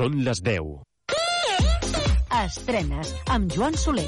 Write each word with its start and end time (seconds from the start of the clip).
Són 0.00 0.14
les 0.24 0.38
10. 0.40 0.68
Estrenes 2.38 3.10
amb 3.34 3.50
Joan 3.52 3.74
Soler. 3.76 4.06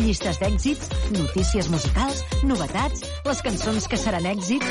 Llistes 0.00 0.40
d'èxits, 0.42 0.88
notícies 1.14 1.68
musicals, 1.70 2.24
novetats, 2.42 3.04
les 3.28 3.42
cançons 3.46 3.86
que 3.92 4.00
seran 4.02 4.26
èxit. 4.26 4.66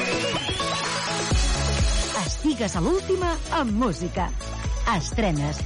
Estigues 2.26 2.76
a 2.76 2.84
l'última 2.84 3.32
amb 3.62 3.72
música. 3.86 4.28
Estrenes. 4.98 5.64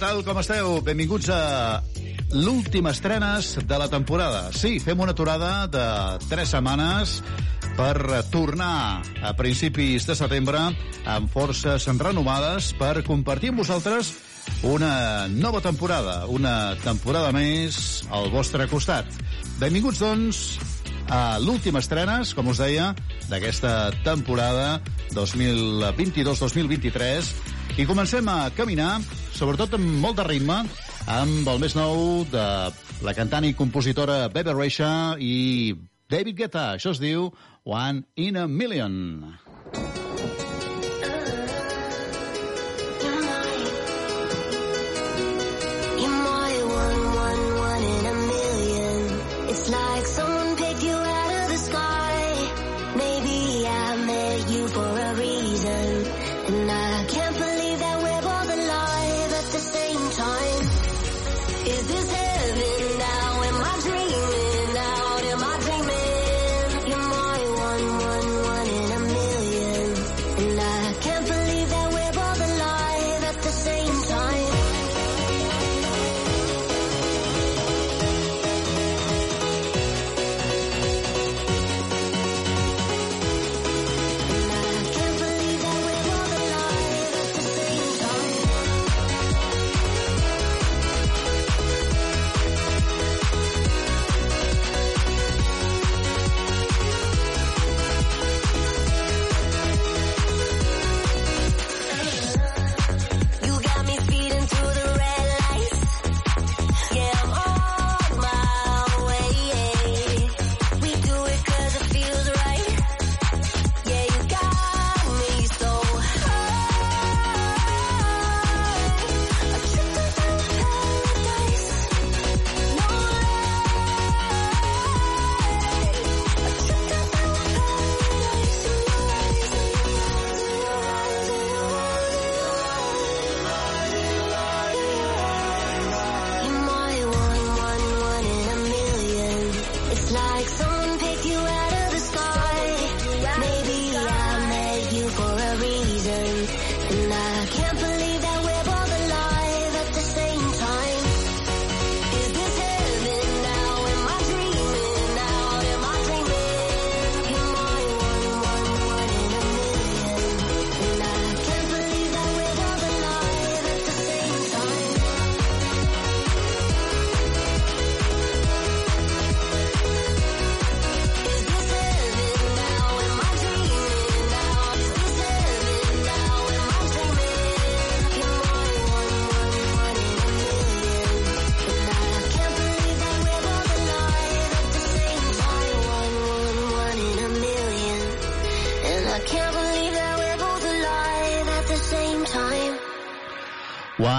Tal, 0.00 0.24
com 0.24 0.38
esteu? 0.40 0.78
Benvinguts 0.80 1.28
a 1.28 1.84
l'última 2.32 2.88
estrenes 2.94 3.58
de 3.68 3.76
la 3.76 3.84
temporada. 3.92 4.48
Sí, 4.56 4.80
fem 4.80 4.96
una 4.96 5.12
aturada 5.12 5.68
de 5.68 6.16
tres 6.30 6.48
setmanes 6.54 7.18
per 7.76 8.24
tornar 8.32 9.04
a 9.20 9.34
principis 9.36 10.08
de 10.08 10.16
setembre 10.16 10.56
amb 11.04 11.28
forces 11.28 11.84
renovades 12.00 12.72
per 12.80 13.04
compartir 13.04 13.52
amb 13.52 13.60
vosaltres 13.60 14.16
una 14.64 15.28
nova 15.28 15.60
temporada, 15.60 16.24
una 16.32 16.80
temporada 16.80 17.28
més 17.36 18.00
al 18.08 18.32
vostre 18.32 18.64
costat. 18.72 19.04
Benvinguts, 19.60 20.00
doncs, 20.00 20.56
a 21.12 21.36
l'última 21.44 21.84
estrenes, 21.84 22.32
com 22.32 22.48
us 22.48 22.56
deia, 22.64 22.96
d'aquesta 23.28 23.92
temporada 24.00 24.80
2022-2023 25.12 27.60
i 27.78 27.86
comencem 27.86 28.26
a 28.28 28.50
caminar, 28.56 29.00
sobretot 29.40 29.72
amb 29.78 30.02
molt 30.02 30.18
de 30.18 30.24
ritme, 30.26 30.56
amb 31.08 31.48
el 31.48 31.60
més 31.62 31.72
nou 31.78 32.26
de 32.28 32.44
la 33.06 33.14
cantant 33.16 33.46
i 33.48 33.54
compositora 33.56 34.26
Bebe 34.34 34.52
Rexha 34.52 35.16
i 35.16 35.72
David 36.12 36.42
Guetta. 36.42 36.66
Això 36.76 36.92
es 36.92 37.00
diu 37.00 37.30
One 37.64 38.04
in 38.20 38.36
a 38.36 38.44
Million. 38.50 39.00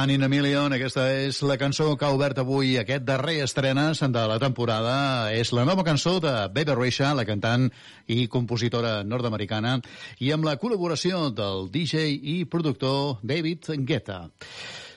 One 0.01 0.13
in 0.16 0.23
a 0.23 0.28
Million, 0.28 0.73
aquesta 0.73 1.03
és 1.13 1.44
la 1.45 1.59
cançó 1.62 1.91
que 1.94 2.07
ha 2.07 2.16
obert 2.16 2.39
avui 2.41 2.72
aquest 2.79 3.03
darrer 3.06 3.35
estrenes 3.44 4.00
de 4.01 4.22
la 4.31 4.38
temporada. 4.41 5.29
És 5.29 5.51
la 5.53 5.62
nova 5.67 5.84
cançó 5.85 6.16
de 6.17 6.31
Bebe 6.50 6.73
Rexha, 6.73 7.12
la 7.13 7.25
cantant 7.28 7.67
i 8.09 8.25
compositora 8.25 9.03
nord-americana, 9.06 9.75
i 10.17 10.31
amb 10.34 10.47
la 10.47 10.56
col·laboració 10.57 11.28
del 11.38 11.69
DJ 11.69 12.16
i 12.34 12.35
productor 12.50 13.19
David 13.22 13.69
Guetta. 13.85 14.24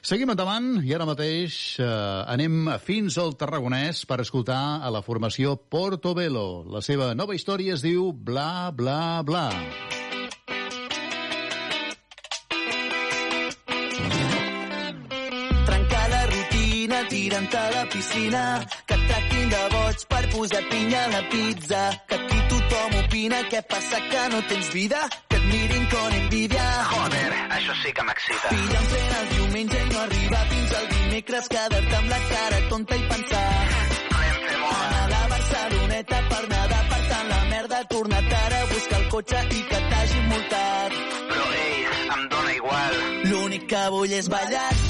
Seguim 0.00 0.32
endavant 0.32 0.78
i 0.80 0.94
ara 0.96 1.04
mateix 1.10 1.58
eh, 1.84 1.90
anem 2.32 2.72
fins 2.80 3.18
al 3.20 3.36
Tarragonès 3.36 4.06
per 4.08 4.22
escoltar 4.24 4.62
a 4.80 4.94
la 4.94 5.04
formació 5.04 5.58
Portobello. 5.68 6.64
La 6.64 6.80
seva 6.80 7.12
nova 7.12 7.36
història 7.36 7.76
es 7.76 7.84
diu 7.84 8.08
Bla, 8.16 8.70
Bla, 8.72 9.20
Bla. 9.20 9.50
Trencar 9.52 10.03
tirant 17.14 17.54
a 17.54 17.70
la 17.70 17.84
piscina, 17.86 18.42
que 18.86 18.94
et 18.94 19.02
tractin 19.08 19.50
de 19.52 19.62
boig 19.74 20.00
per 20.10 20.22
posar 20.32 20.62
pinya 20.70 21.02
a 21.04 21.10
la 21.12 21.22
pizza, 21.30 21.82
que 22.08 22.16
aquí 22.18 22.40
tothom 22.50 22.96
opina, 23.02 23.38
què 23.52 23.60
passa 23.70 24.00
que 24.10 24.22
no 24.32 24.40
tens 24.50 24.70
vida, 24.74 25.02
que 25.30 25.38
et 25.38 25.44
mirin 25.52 25.84
con 25.92 26.16
envidia. 26.20 26.66
Joder, 26.90 27.30
això 27.58 27.76
sí 27.82 27.92
que 27.94 28.06
m'excita. 28.08 28.50
Pillar 28.54 28.80
en 28.82 28.88
plena 28.92 29.20
el 29.20 29.28
diumenge 29.34 29.82
i 29.84 29.88
no 29.92 30.00
arribar 30.06 30.44
fins 30.54 30.74
al 30.80 30.88
dimecres, 30.94 31.50
quedar-te 31.54 31.96
amb 32.00 32.10
la 32.14 32.20
cara 32.32 32.58
tonta 32.72 32.98
i 32.98 33.06
pensar. 33.14 33.46
Anar 34.74 35.02
a 35.04 35.08
la 35.14 35.22
Barceloneta 35.34 36.22
per 36.32 36.42
nedar, 36.50 36.82
per 36.90 37.02
tant 37.12 37.28
la 37.30 37.42
merda, 37.52 37.82
tornat 37.94 38.38
ara 38.40 38.62
a 38.64 38.70
buscar 38.74 38.98
el 39.02 39.08
cotxe 39.14 39.44
i 39.60 39.62
que 39.70 39.82
t'hagin 39.92 40.26
multat. 40.32 40.98
Però, 41.30 41.46
ei, 41.62 41.78
em 42.16 42.26
dóna 42.34 42.56
igual. 42.58 42.98
L'únic 43.30 43.68
que 43.70 43.84
vull 43.94 44.18
és 44.18 44.28
ballar-te, 44.34 44.83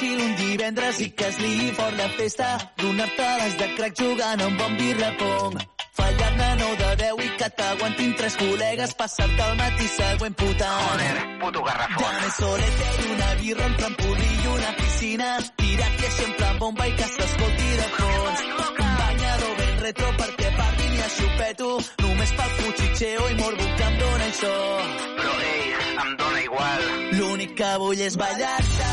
divendres 0.00 1.00
i 1.00 1.10
que 1.10 1.26
es 1.28 1.38
liï 1.38 1.72
fort 1.76 1.96
la 1.96 2.08
festa. 2.16 2.56
Donar-te 2.76 3.28
les 3.42 3.56
de 3.58 3.68
crack 3.76 3.94
jugant 3.98 4.40
a 4.40 4.46
un 4.46 4.56
bon 4.56 4.76
birrapong. 4.76 5.58
Fallar-ne 5.92 6.48
9 6.60 6.76
de 6.76 6.96
10 7.02 7.24
i 7.24 7.30
que 7.38 7.48
t'aguantin 7.58 8.14
tres 8.16 8.36
col·legues. 8.40 8.94
Passar-te 8.96 9.42
el 9.48 9.56
matí 9.56 9.88
següent 9.88 10.34
putant. 10.34 10.80
Joder, 10.88 11.16
puto 11.42 11.62
garrafón. 11.62 12.02
Dame 12.02 12.30
solete 12.38 12.88
i 13.02 13.10
una 13.12 13.34
birra, 13.42 13.66
un 13.66 13.76
trampolí 13.76 14.30
i 14.32 14.46
una 14.54 14.72
piscina. 14.80 15.28
Tirar-hi 15.56 16.12
sempre 16.16 16.46
amb 16.46 16.58
bomba 16.64 16.86
i 16.86 16.96
que 16.96 17.10
s'escolti 17.16 17.70
de 17.82 17.88
fons. 17.98 18.44
Un 18.86 18.96
banyador 19.02 19.56
ben 19.60 19.78
retro 19.86 20.12
perquè 20.22 20.52
parlin 20.56 20.96
i 20.96 21.04
aixupeto. 21.08 21.70
Només 22.06 22.36
pel 22.40 22.56
cuchicheo 22.62 23.28
i 23.28 23.38
morbo 23.42 23.70
que 23.76 23.88
em 23.90 23.98
dóna 24.00 24.30
això. 24.32 24.56
Però, 25.20 25.36
ei, 25.52 25.72
em 26.06 26.16
dóna 26.24 26.44
igual. 26.48 26.90
L'únic 27.18 27.56
que 27.60 27.72
vull 27.84 28.00
és 28.08 28.16
ballar-te, 28.16 28.91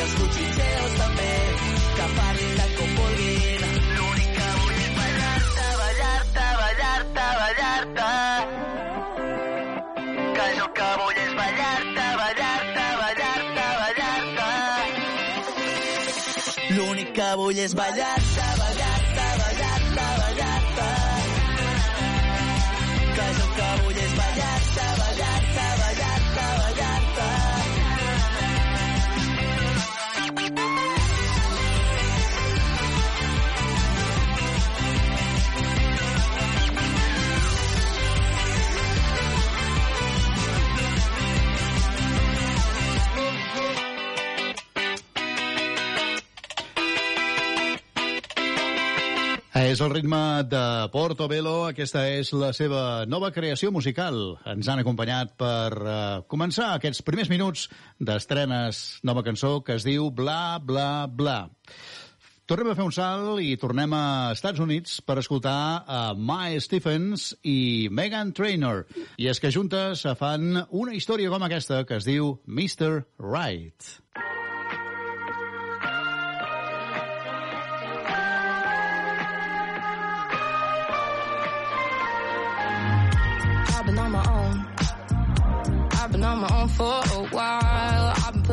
i 0.00 0.02
els 0.02 0.14
cuchicheos 0.16 0.92
també. 0.96 1.32
Que 1.96 2.06
parlin 2.16 2.52
tant 2.58 2.70
com 2.78 2.90
vulguin. 2.98 3.62
L'únic 3.96 4.30
que 4.36 4.46
vull 4.60 4.78
és 4.84 4.92
ballar-te, 5.00 5.66
ballar-te, 5.80 6.44
ballar-te, 6.60 7.26
ballar-te. 7.40 8.08
Que 10.38 10.46
jo 10.56 10.64
el 10.64 10.72
que 10.78 10.90
vull 11.02 11.18
és 11.24 11.32
ballar-te, 11.40 12.06
ballar-te, 12.22 12.86
ballar-te, 13.02 13.66
ballar-te. 13.82 14.48
L'únic 16.78 17.08
que 17.20 17.30
vull 17.42 17.58
és 17.66 17.72
ballar-te, 17.82 18.19
És 49.60 49.80
el 49.84 49.90
ritme 49.92 50.18
de 50.48 50.88
Portobello, 50.88 51.66
aquesta 51.68 52.06
és 52.08 52.30
la 52.32 52.48
seva 52.56 53.04
nova 53.04 53.28
creació 53.34 53.68
musical. 53.74 54.16
Ens 54.48 54.70
han 54.72 54.80
acompanyat 54.80 55.34
per 55.36 55.74
uh, 55.76 55.96
començar 56.32 56.70
aquests 56.72 57.04
primers 57.04 57.28
minuts 57.28 57.66
d'estrenes 58.00 58.80
nova 59.04 59.20
cançó 59.26 59.58
que 59.60 59.76
es 59.76 59.84
diu 59.84 60.08
Bla, 60.16 60.56
Bla, 60.64 61.04
Bla. 61.12 61.36
Tornem 62.48 62.72
a 62.72 62.78
fer 62.78 62.88
un 62.88 62.96
salt 62.96 63.44
i 63.44 63.52
tornem 63.60 63.92
a 63.92 64.32
Estats 64.32 64.64
Units 64.64 64.96
per 65.04 65.20
escoltar 65.20 65.84
a 65.84 66.02
Mae 66.16 66.56
Stephens 66.64 67.34
i 67.44 67.88
Megan 67.92 68.32
Trainor. 68.32 68.86
I 69.20 69.28
és 69.28 69.44
que 69.44 69.52
juntes 69.52 70.08
fan 70.18 70.64
una 70.70 70.96
història 70.96 71.30
com 71.30 71.44
aquesta 71.44 71.84
que 71.84 72.00
es 72.00 72.08
diu 72.08 72.38
Mr. 72.48 73.04
Right. 73.20 74.00
I've 74.16 74.39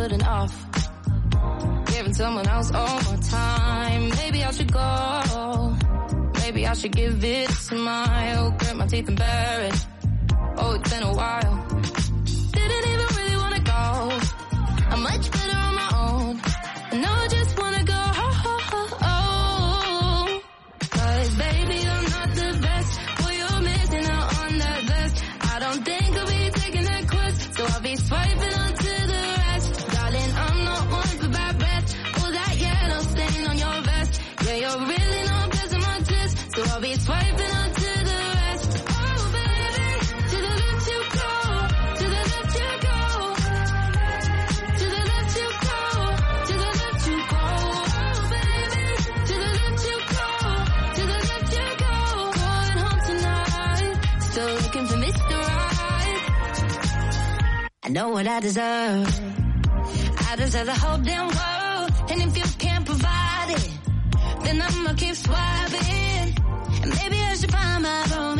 putting 0.07 0.23
off 0.23 0.53
giving 1.87 2.13
someone 2.13 2.47
else 2.47 2.71
all 2.71 2.95
my 3.11 3.17
time. 3.29 4.09
Maybe 4.09 4.41
I 4.41 4.51
should 4.51 4.71
go. 4.71 5.75
Maybe 6.41 6.65
I 6.65 6.73
should 6.75 6.95
give 6.95 7.21
it 7.25 7.49
a 7.49 7.51
smile. 7.51 8.51
Grit 8.51 8.75
my 8.77 8.87
teeth 8.87 9.09
and 9.09 9.17
bear 9.17 9.63
it. 9.63 9.85
Oh, 10.59 10.75
it's 10.75 10.89
been 10.89 11.03
a 11.03 11.13
while. 11.13 11.55
Didn't 12.53 12.85
even 12.93 13.07
really 13.17 13.35
wanna 13.35 13.59
go. 13.59 13.83
I'm 14.91 15.03
much 15.03 15.29
better 15.29 15.46
know 57.97 58.09
what 58.09 58.27
I 58.27 58.39
deserve. 58.39 59.07
I 60.29 60.35
deserve 60.35 60.67
the 60.67 60.77
whole 60.83 60.99
damn 60.99 61.27
world. 61.39 61.91
And 62.11 62.21
if 62.27 62.37
you 62.37 62.43
can't 62.59 62.85
provide 62.85 63.49
it, 63.57 63.71
then 64.43 64.61
I'ma 64.61 64.93
keep 64.93 65.15
swiping. 65.15 66.35
And 66.81 66.89
maybe 66.97 67.17
I 67.29 67.33
should 67.39 67.51
find 67.51 67.81
my 67.81 68.05
Romeo. 68.13 68.36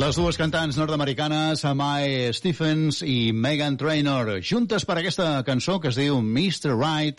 Les 0.00 0.16
dues 0.16 0.38
cantants 0.40 0.78
nord-americanes, 0.80 1.60
Mae 1.76 2.30
Stephens 2.32 3.02
i 3.04 3.34
Megan 3.36 3.74
Trainor, 3.76 4.30
juntes 4.40 4.86
per 4.88 4.94
aquesta 4.96 5.42
cançó 5.44 5.74
que 5.76 5.90
es 5.90 5.98
diu 5.98 6.22
Mr. 6.22 6.70
Right, 6.72 7.18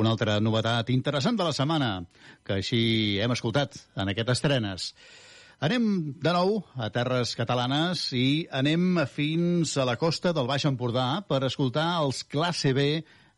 una 0.00 0.14
altra 0.14 0.38
novetat 0.40 0.88
interessant 0.94 1.36
de 1.36 1.44
la 1.44 1.52
setmana, 1.52 1.90
que 2.40 2.56
així 2.56 2.80
hem 3.20 3.34
escoltat 3.36 3.76
en 4.00 4.14
aquestes 4.14 4.40
estrenes. 4.40 4.86
Anem 5.60 5.84
de 6.24 6.32
nou 6.32 6.62
a 6.72 6.88
terres 6.94 7.34
catalanes 7.36 8.06
i 8.16 8.46
anem 8.48 9.02
fins 9.12 9.76
a 9.76 9.84
la 9.84 9.98
costa 10.00 10.32
del 10.32 10.48
Baix 10.48 10.64
Empordà 10.70 11.10
per 11.28 11.42
escoltar 11.50 11.90
els 11.98 12.24
Classe 12.24 12.72
B 12.72 12.88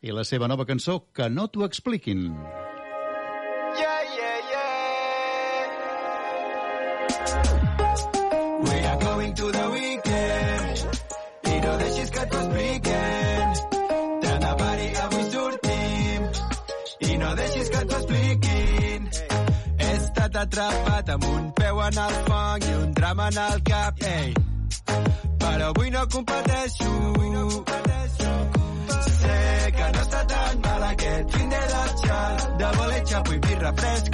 i 0.07 0.15
la 0.15 0.23
seva 0.23 0.47
nova 0.47 0.69
cançó 0.71 1.01
Que 1.11 1.27
no 1.33 1.49
t'ho 1.51 1.67
expliquin. 1.67 2.29
Yeah, 2.31 2.74
atrapat 20.55 21.09
amb 21.11 21.25
un 21.25 21.53
peu 21.53 21.81
en 21.83 21.97
el 21.99 22.13
fang 22.27 22.65
i 22.65 22.75
un 22.75 22.93
drama 22.95 23.27
en 23.33 23.39
el 23.45 23.63
cap, 23.67 24.03
ei. 24.07 24.35
Però 25.43 25.71
avui 25.71 25.91
no 25.91 26.03
competeixo. 26.15 26.91
Avui 27.09 27.31
no 27.31 27.43
competeixo. 27.55 28.31
Sé 29.19 29.73
que 29.79 29.89
no 29.97 30.05
està 30.07 30.23
tan 30.35 30.61
mal 30.67 30.87
aquest 30.93 31.37
fin 31.37 31.51
de 31.57 31.63
dutxa 31.75 32.21
de 32.63 32.73
voler 32.79 33.03
xapo 33.11 33.35
i 33.35 33.41
birra 33.49 33.73
fresca. 33.83 34.14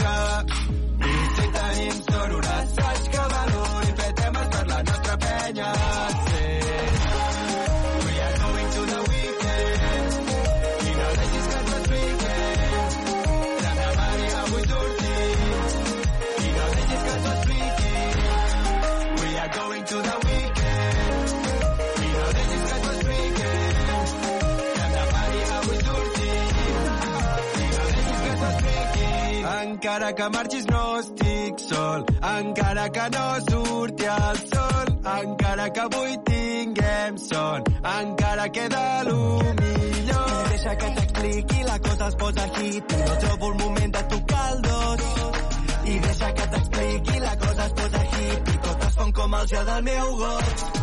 Encara 29.80 30.12
que 30.12 30.28
marxis 30.28 30.66
no 30.66 30.80
estic 30.98 31.58
sol, 31.58 32.02
encara 32.30 32.82
que 32.96 33.04
no 33.14 33.22
surti 33.46 34.04
el 34.04 34.40
sol, 34.50 34.90
encara 35.12 35.70
que 35.70 35.80
avui 35.80 36.18
tinguem 36.26 37.16
son, 37.16 37.64
encara 37.92 38.44
queda 38.52 38.82
el 39.00 39.08
millor. 39.60 40.48
Deixa 40.50 40.76
que 40.76 40.90
t'expliqui, 40.98 41.62
la 41.70 41.78
cosa 41.78 42.08
es 42.08 42.14
posa 42.24 42.46
hit 42.58 42.92
no 42.92 43.16
trobo 43.24 43.52
el 43.52 43.56
moment 43.62 43.96
de 43.96 44.02
tocar 44.12 44.44
el 44.52 44.62
dos. 44.68 45.00
I 45.86 45.98
deixa 46.08 46.34
que 46.34 46.46
t'expliqui, 46.52 47.18
la 47.20 47.34
cosa 47.38 47.64
es 47.64 47.72
posa 47.80 48.04
hit 48.12 48.54
i 48.54 48.60
tot 48.68 48.86
es 48.90 49.12
com 49.22 49.34
el 49.40 49.48
gel 49.48 49.66
del 49.72 49.82
meu 49.88 50.14
got. 50.20 50.79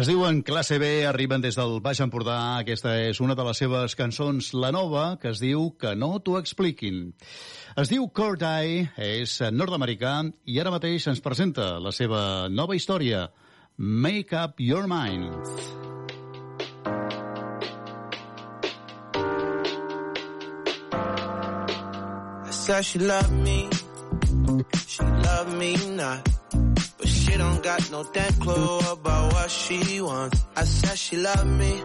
Es 0.00 0.08
diuen 0.08 0.38
Classe 0.40 0.78
B, 0.80 1.04
arriben 1.04 1.42
des 1.44 1.58
del 1.58 1.74
Baix 1.84 1.98
Empordà. 2.00 2.62
Aquesta 2.62 2.94
és 3.04 3.18
una 3.20 3.34
de 3.36 3.44
les 3.44 3.58
seves 3.60 3.92
cançons, 3.98 4.46
la 4.56 4.70
nova, 4.72 5.18
que 5.20 5.28
es 5.28 5.42
diu 5.44 5.66
Que 5.76 5.92
no 5.92 6.14
t'ho 6.24 6.38
expliquin. 6.38 7.10
Es 7.76 7.92
diu 7.92 8.06
Corday, 8.08 8.86
és 8.96 9.34
nord-americà 9.52 10.14
i 10.48 10.56
ara 10.56 10.72
mateix 10.72 11.04
ens 11.12 11.20
presenta 11.20 11.74
la 11.84 11.92
seva 11.92 12.48
nova 12.48 12.78
història, 12.80 13.26
Make 13.76 14.40
Up 14.40 14.64
Your 14.64 14.88
Mind. 14.88 15.36
Said 22.48 22.84
she 22.86 22.98
loved 23.04 23.32
me, 23.44 23.68
she 24.86 25.04
loved 25.04 25.58
me 25.58 25.74
not. 25.92 26.39
She 27.30 27.38
don't 27.38 27.62
got 27.62 27.90
no 27.92 28.02
damn 28.12 28.32
clue 28.40 28.78
about 28.80 29.32
what 29.32 29.50
she 29.52 30.00
wants. 30.00 30.44
I 30.56 30.64
said 30.64 30.98
she 30.98 31.16
loved 31.16 31.46
me, 31.46 31.80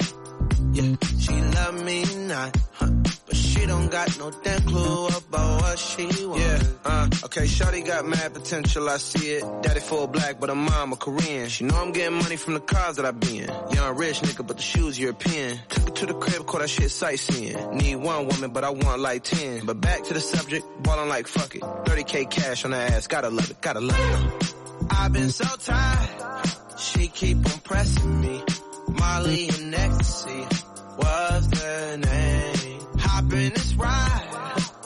yeah, 0.74 0.96
she 1.20 1.34
loved 1.34 1.84
me 1.86 2.04
not. 2.26 2.58
Huh. 2.74 2.90
But 3.28 3.36
she 3.36 3.66
don't 3.68 3.92
got 3.92 4.18
no 4.18 4.32
damn 4.44 4.62
clue 4.64 5.08
about 5.08 5.62
what 5.62 5.78
she 5.78 6.06
wants. 6.26 6.42
Yeah, 6.42 6.64
uh, 6.84 7.10
okay, 7.26 7.44
Shawty 7.44 7.86
got 7.86 8.08
mad 8.08 8.34
potential, 8.34 8.90
I 8.90 8.98
see 8.98 9.34
it. 9.34 9.62
Daddy 9.62 9.82
full 9.82 10.08
black, 10.08 10.40
but 10.40 10.50
her 10.50 10.56
mom 10.56 10.94
a 10.94 10.96
Korean. 10.96 11.48
She 11.50 11.64
know 11.64 11.76
I'm 11.76 11.92
getting 11.92 12.18
money 12.18 12.38
from 12.38 12.56
the 12.56 12.60
cars 12.60 12.96
that 12.96 13.06
I 13.06 13.12
be 13.12 13.38
in. 13.38 13.50
Young 13.72 13.96
rich 13.98 14.22
nigga, 14.22 14.48
but 14.48 14.58
the 14.58 14.64
shoes 14.64 14.98
European. 14.98 15.60
Took 15.70 15.90
her 15.90 15.94
to 15.94 16.06
the 16.08 16.14
crib, 16.16 16.48
caught 16.48 16.62
that 16.62 16.70
shit 16.70 16.90
sightseeing. 16.90 17.78
Need 17.78 17.98
one 17.98 18.26
woman, 18.26 18.50
but 18.52 18.64
I 18.64 18.72
want 18.72 19.00
like 19.00 19.24
10. 19.24 19.68
But 19.68 19.80
back 19.80 20.04
to 20.06 20.16
the 20.16 20.22
subject, 20.22 20.66
ballin' 20.82 21.08
like 21.08 21.28
fuck 21.28 21.54
it. 21.56 21.62
30k 21.62 22.32
cash 22.32 22.66
on 22.66 22.72
her 22.72 22.78
ass, 22.78 23.06
gotta 23.06 23.30
love 23.30 23.52
it, 23.52 23.62
gotta 23.62 23.80
love 23.80 24.42
it. 24.42 24.56
I've 24.90 25.14
been 25.14 25.30
so 25.30 25.46
tired. 25.58 26.50
She 26.78 27.08
keep 27.08 27.38
on 27.38 27.60
pressing 27.62 28.22
me. 28.22 28.42
Molly 28.88 29.50
and 29.50 29.76
ecstasy 29.76 30.46
was 30.98 31.50
the 31.50 31.98
name. 31.98 32.80
Hop 33.00 33.24
in 33.34 33.54
this 33.54 33.74
ride. 33.76 34.22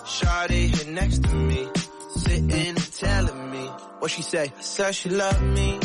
Shawty 0.05 0.75
here 0.75 0.93
next 0.93 1.23
to 1.23 1.33
me. 1.35 1.67
Sitting 2.15 2.51
and 2.51 2.93
telling 2.93 3.51
me 3.51 3.65
What 3.99 4.11
she 4.11 4.21
say? 4.21 4.51
I 4.57 4.61
said 4.61 4.95
she 4.95 5.09
loved 5.09 5.43
me. 5.43 5.79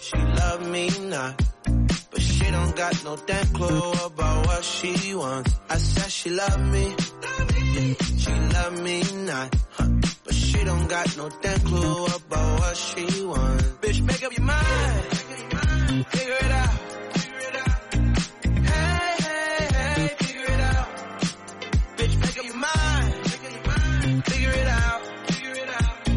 She 0.00 0.16
loved 0.16 0.66
me 0.66 0.90
not. 1.08 1.42
But 2.10 2.20
she 2.20 2.50
don't 2.50 2.76
got 2.76 3.04
no 3.04 3.16
damn 3.26 3.46
clue 3.48 3.92
about 4.06 4.46
what 4.46 4.64
she 4.64 5.14
wants. 5.14 5.54
I 5.70 5.76
said 5.76 6.10
she 6.10 6.30
loved 6.30 6.66
me. 6.72 6.94
She 8.18 8.32
loved 8.32 8.82
me 8.82 9.02
not. 9.26 9.54
Huh. 9.72 9.88
She 10.52 10.64
don't 10.64 10.86
got 10.88 11.16
no 11.16 11.28
damn 11.40 11.60
clue 11.60 12.04
about 12.06 12.60
what 12.60 12.76
she 12.76 13.24
wants. 13.24 13.64
Bitch, 13.80 14.02
make 14.02 14.22
up 14.22 14.32
your 14.36 14.44
mind. 14.44 15.04
Figure 16.08 16.36
it 16.40 16.52
out. 16.52 16.70
Hey, 18.70 19.14
hey, 19.24 19.68
hey, 19.72 20.08
figure 20.18 20.44
it 20.44 20.60
out. 20.60 20.88
Bitch, 21.96 22.14
make 22.20 22.38
up 22.38 22.44
your 22.44 22.56
mind. 22.56 23.26
Figure 24.26 24.50
it 24.50 24.68
out. 24.68 25.00
Figure 25.32 25.54
it 25.54 25.68
out. 25.68 26.08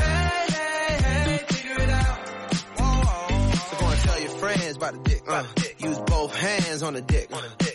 Hey, 0.00 0.46
hey, 0.56 0.98
hey, 1.04 1.44
figure 1.48 1.82
it 1.82 1.90
out. 1.90 2.18
Whoa, 2.78 3.02
whoa. 3.04 3.52
So 3.70 3.76
go 3.80 3.86
and 3.86 4.00
tell 4.00 4.20
your 4.20 4.30
friends 4.38 4.76
about 4.76 4.92
the 4.94 5.00
dick. 5.10 5.22
Uh, 5.28 5.44
use 5.78 5.98
both 6.00 6.34
hands 6.34 6.82
on 6.82 6.94
the 6.94 7.02
dick. 7.02 7.30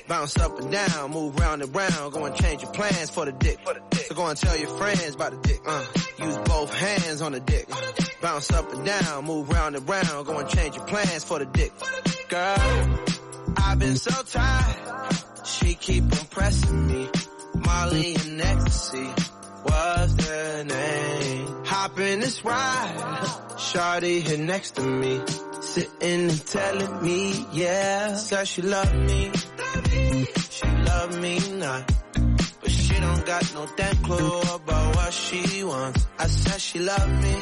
Bounce 0.08 0.38
up 0.38 0.60
and 0.60 0.72
down, 0.72 1.12
move 1.12 1.40
round 1.40 1.62
and 1.62 1.74
round. 1.76 2.14
Go 2.14 2.26
and 2.26 2.36
change 2.36 2.62
your 2.62 2.72
plans 2.72 3.10
for 3.10 3.26
the 3.26 3.32
dick. 3.32 3.60
So 4.08 4.16
go 4.16 4.26
and 4.28 4.38
tell 4.38 4.58
your 4.58 4.70
friends 4.78 5.16
about 5.16 5.32
the 5.32 5.48
dick. 5.48 5.62
Uh, 5.66 5.86
use 6.20 6.38
both 6.40 6.74
hands 6.74 7.22
on 7.22 7.32
the 7.32 7.40
dick. 7.40 7.68
Bounce 8.22 8.52
up 8.52 8.72
and 8.74 8.86
down, 8.86 9.26
move 9.26 9.50
round 9.50 9.76
and 9.76 9.88
round. 9.88 10.26
Go 10.26 10.38
and 10.38 10.50
change 10.50 10.76
your 10.76 10.86
plans 10.86 11.24
for 11.24 11.40
the 11.40 11.46
dick. 11.46 11.72
Girl, 12.28 13.00
I've 13.58 13.80
been 13.80 13.96
so 13.96 14.24
tired. 14.24 15.14
She 15.46 15.76
keep 15.76 16.04
impressing 16.04 16.88
me. 16.88 17.10
Molly 17.56 18.16
and 18.16 18.42
ecstasy 18.42 19.10
was 19.66 20.16
the 20.18 20.66
name? 20.68 21.66
Hop 21.66 22.00
in 22.00 22.20
this 22.20 22.44
ride. 22.44 23.20
Shawty 23.58 24.22
here 24.22 24.38
next 24.38 24.72
to 24.76 24.82
me. 24.82 25.22
Sitting 25.62 26.30
and 26.30 26.48
telling 26.48 27.04
me, 27.04 27.46
yeah. 27.54 28.16
Said 28.16 28.48
she 28.48 28.62
love 28.62 28.94
me. 28.94 29.32
She 30.50 30.68
love 30.68 31.22
me 31.22 31.40
not. 31.58 31.92
But 32.62 32.72
she 32.72 33.00
don't 33.00 33.26
got 33.26 33.54
no 33.54 33.68
damn 33.78 33.96
clue 33.98 34.42
about 34.56 34.96
what 34.96 35.14
she 35.14 35.64
wants. 35.64 36.08
I 36.20 36.28
said 36.28 36.62
she 36.62 36.80
love 36.80 37.10
me. 37.24 37.36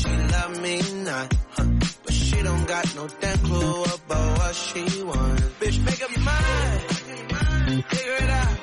She 0.00 0.08
love 0.08 0.60
me 0.62 0.82
not. 1.04 1.34
Huh. 1.50 1.64
But 2.04 2.12
she 2.14 2.42
don't 2.42 2.66
got 2.66 2.94
no 2.96 3.08
damn 3.20 3.38
clue 3.38 3.84
about 3.84 4.38
what 4.38 4.54
she 4.54 5.02
wants. 5.02 5.42
Bitch, 5.60 5.84
make 5.84 6.02
up 6.02 6.10
your 6.16 6.24
mind. 6.24 7.84
Figure 7.84 8.16
it 8.24 8.30
out. 8.30 8.61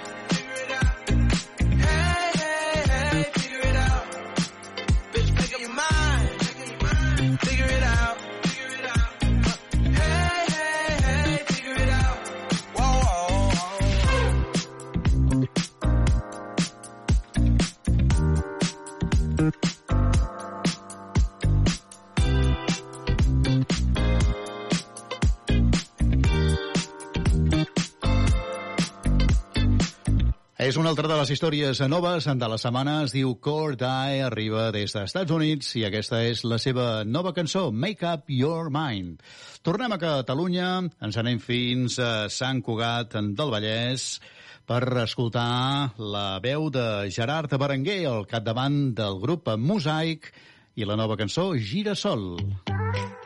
És 30.70 30.78
una 30.78 30.92
altra 30.94 31.10
de 31.10 31.16
les 31.18 31.32
històries 31.34 31.80
noves 31.90 32.28
de 32.30 32.48
la 32.52 32.58
setmana. 32.62 33.00
Es 33.02 33.14
diu 33.16 33.32
Core 33.42 33.74
Die, 33.80 34.20
arriba 34.22 34.68
des 34.70 34.94
dels 34.94 35.08
Estats 35.10 35.34
Units 35.34 35.72
i 35.80 35.82
aquesta 35.88 36.20
és 36.22 36.44
la 36.46 36.60
seva 36.62 36.84
nova 37.10 37.32
cançó, 37.34 37.72
Make 37.74 38.06
Up 38.06 38.30
Your 38.30 38.70
Mind. 38.70 39.24
Tornem 39.66 39.96
a 39.96 39.98
Catalunya, 39.98 40.68
ens 41.02 41.18
anem 41.18 41.42
fins 41.42 41.98
a 41.98 42.28
Sant 42.30 42.62
Cugat 42.62 43.18
del 43.18 43.50
Vallès 43.50 44.20
per 44.70 44.84
escoltar 45.08 45.96
la 45.98 46.38
veu 46.44 46.70
de 46.70 47.10
Gerard 47.18 47.58
Berenguer 47.58 48.04
al 48.12 48.30
capdavant 48.30 48.92
del 48.94 49.18
grup 49.26 49.50
Mosaic 49.58 50.30
i 50.78 50.86
la 50.86 51.00
nova 51.02 51.18
cançó 51.18 51.50
Girasol. 51.58 52.36
Un 52.70 53.19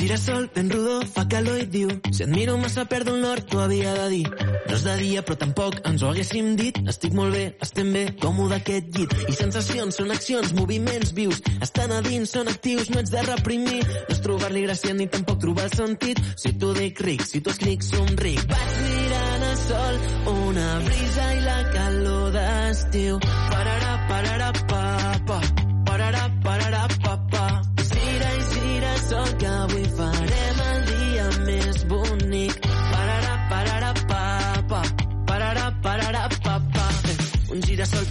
girasol 0.00 0.48
ben 0.54 0.70
rodó 0.72 1.00
fa 1.14 1.26
calor 1.28 1.60
i 1.60 1.66
diu 1.68 1.90
Si 2.10 2.24
et 2.24 2.30
miro 2.32 2.56
massa 2.58 2.86
perdo 2.88 3.14
el 3.14 3.20
nord, 3.22 3.46
t'ho 3.50 3.60
havia 3.60 3.92
de 3.98 4.06
dir. 4.14 4.26
No 4.30 4.76
és 4.76 4.84
de 4.86 4.94
dia 5.00 5.22
però 5.26 5.36
tampoc 5.40 5.80
ens 5.88 6.02
ho 6.02 6.10
haguéssim 6.10 6.54
dit. 6.56 6.78
Estic 6.88 7.14
molt 7.16 7.36
bé, 7.36 7.44
estem 7.66 7.92
bé, 7.92 8.04
còmode 8.22 8.56
aquest 8.60 8.90
llit. 8.96 9.14
I 9.28 9.36
sensacions 9.36 10.00
són 10.00 10.12
accions, 10.14 10.54
moviments 10.56 11.12
vius. 11.16 11.42
Estan 11.60 11.92
a 11.92 12.00
dins, 12.06 12.32
són 12.32 12.48
actius, 12.52 12.90
no 12.90 13.00
ets 13.02 13.12
de 13.12 13.24
reprimir. 13.28 13.80
No 13.84 14.16
és 14.16 14.22
trobar-li 14.24 14.64
gràcia 14.66 14.96
ni 14.96 15.08
tampoc 15.12 15.40
trobar 15.44 15.68
el 15.68 15.76
sentit. 15.76 16.22
Si 16.40 16.54
t'ho 16.56 16.72
dic 16.76 17.04
ric, 17.06 17.26
si 17.26 17.42
t'ho 17.44 17.52
escric 17.54 17.84
somric 17.84 18.40
Vaig 18.50 18.76
mirant 18.84 19.46
a 19.46 19.54
sol, 19.64 20.00
una 20.34 20.68
brisa 20.86 21.26
i 21.36 21.40
la 21.44 21.58
calor 21.74 22.30
d'estiu. 22.36 23.20
Pararà, 23.52 23.94
pararà, 24.10 24.52
pa, 24.70 24.79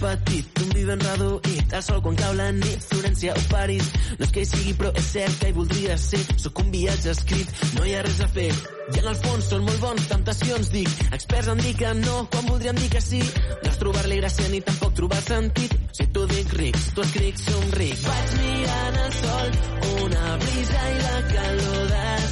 petit, 0.00 0.60
un 0.64 0.72
vi 0.74 0.84
ben 0.88 1.00
reduït. 1.04 1.74
El 1.76 1.82
sol 1.84 2.00
quan 2.04 2.16
cau 2.18 2.34
la 2.38 2.50
nit, 2.56 2.84
Florència 2.90 3.34
o 3.36 3.42
París. 3.52 3.90
No 4.18 4.26
és 4.26 4.34
que 4.34 4.44
hi 4.44 4.48
sigui, 4.48 4.74
però 4.80 4.92
és 4.96 5.10
cert 5.14 5.38
que 5.40 5.50
hi 5.50 5.56
voldria 5.56 5.96
ser. 6.00 6.20
Sóc 6.40 6.62
un 6.64 6.70
viatge 6.74 7.12
escrit, 7.14 7.52
no 7.76 7.86
hi 7.86 7.94
ha 7.96 8.02
res 8.06 8.20
a 8.24 8.28
fer. 8.34 8.48
I 8.90 9.02
en 9.02 9.10
el 9.12 9.18
fons 9.22 9.50
són 9.52 9.66
molt 9.66 9.84
bons, 9.84 10.08
temptacions 10.10 10.72
dic. 10.74 10.90
Experts 11.14 11.52
em 11.52 11.62
diuen 11.66 12.02
no, 12.06 12.16
quan 12.32 12.48
voldríem 12.48 12.80
dir 12.80 12.90
que 12.96 13.04
sí. 13.04 13.22
No 13.62 13.70
és 13.70 13.78
trobar-li 13.82 14.20
gràcia 14.22 14.50
ni 14.50 14.64
tampoc 14.66 14.96
trobar 14.98 15.20
sentit. 15.26 15.76
Si 15.96 16.08
t'ho 16.14 16.26
dic 16.32 16.56
ric, 16.58 16.80
si 16.80 16.96
t'ho 16.96 17.06
escric 17.06 17.44
somric. 17.44 18.02
Vaig 18.08 18.36
mirant 18.40 19.00
el 19.04 19.16
sol, 19.20 19.62
una 20.08 20.36
brisa 20.44 20.84
i 20.90 21.00
la 21.04 21.16
calor 21.34 21.88
d'estiu. 21.94 22.29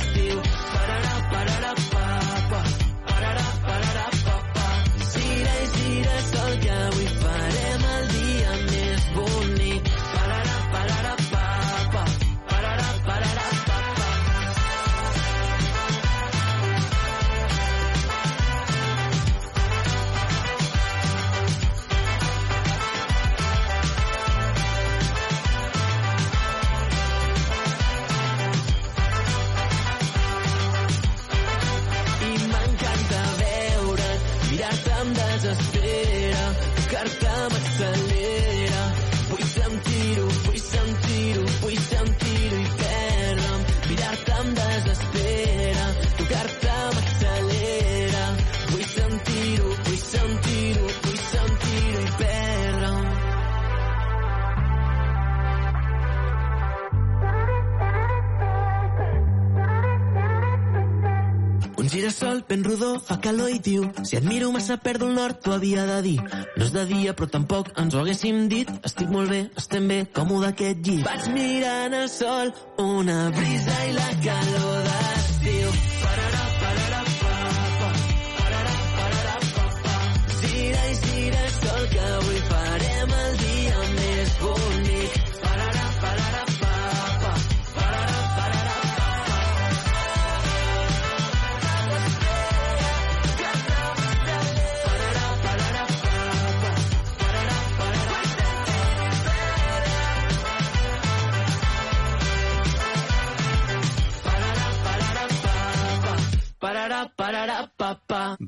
Un 62.08 62.12
girasol 62.14 62.44
ben 62.48 62.62
rodó 62.64 62.98
fa 63.04 63.18
calor 63.20 63.50
i 63.52 63.58
diu 63.60 63.82
Si 64.08 64.16
et 64.16 64.24
miro 64.24 64.48
massa 64.54 64.78
perdo 64.80 65.10
el 65.10 65.18
nord, 65.18 65.42
t'ho 65.44 65.52
havia 65.52 65.84
de 65.90 65.98
dir. 66.06 66.16
No 66.56 66.64
és 66.64 66.72
de 66.72 66.86
dia 66.88 67.12
però 67.12 67.28
tampoc 67.34 67.68
ens 67.82 67.92
ho 67.94 68.00
haguéssim 68.00 68.48
dit. 68.48 68.72
Estic 68.88 69.12
molt 69.12 69.28
bé, 69.28 69.44
estem 69.60 69.92
bé, 69.92 70.00
còmode 70.16 70.48
aquest 70.54 70.80
llit. 70.88 71.04
Vaig 71.04 71.28
mirant 71.36 72.00
el 72.00 72.08
sol, 72.08 72.54
una 72.88 73.22
brisa 73.36 73.80
i 73.90 73.96
la 74.00 74.12
calor 74.24 74.86
d'estiu 74.88 75.27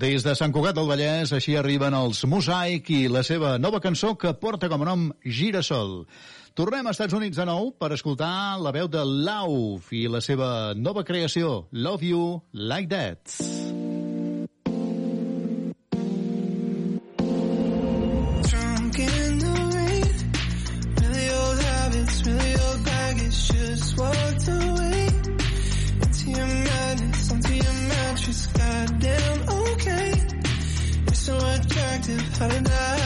Des 0.01 0.23
de 0.25 0.33
Sant 0.33 0.49
Cugat 0.49 0.73
del 0.79 0.87
Vallès, 0.89 1.29
així 1.37 1.59
arriben 1.61 1.93
els 1.93 2.23
Mosaic 2.25 2.89
i 2.95 3.01
la 3.13 3.21
seva 3.27 3.59
nova 3.61 3.83
cançó 3.85 4.15
que 4.17 4.33
porta 4.33 4.71
com 4.73 4.81
a 4.81 4.89
nom 4.89 5.03
Girasol. 5.27 6.07
Tornem 6.57 6.89
als 6.89 6.97
Estats 6.97 7.19
Units 7.19 7.37
de 7.37 7.45
nou 7.45 7.69
per 7.77 7.93
escoltar 7.93 8.57
la 8.65 8.73
veu 8.73 8.89
de 8.89 9.05
Lauf 9.05 9.93
i 9.93 10.07
la 10.09 10.25
seva 10.25 10.73
nova 10.73 11.05
creació, 11.05 11.67
Love 11.73 12.15
You 12.15 12.27
Like 12.57 12.89
That. 12.97 13.90
surrender 32.41 33.00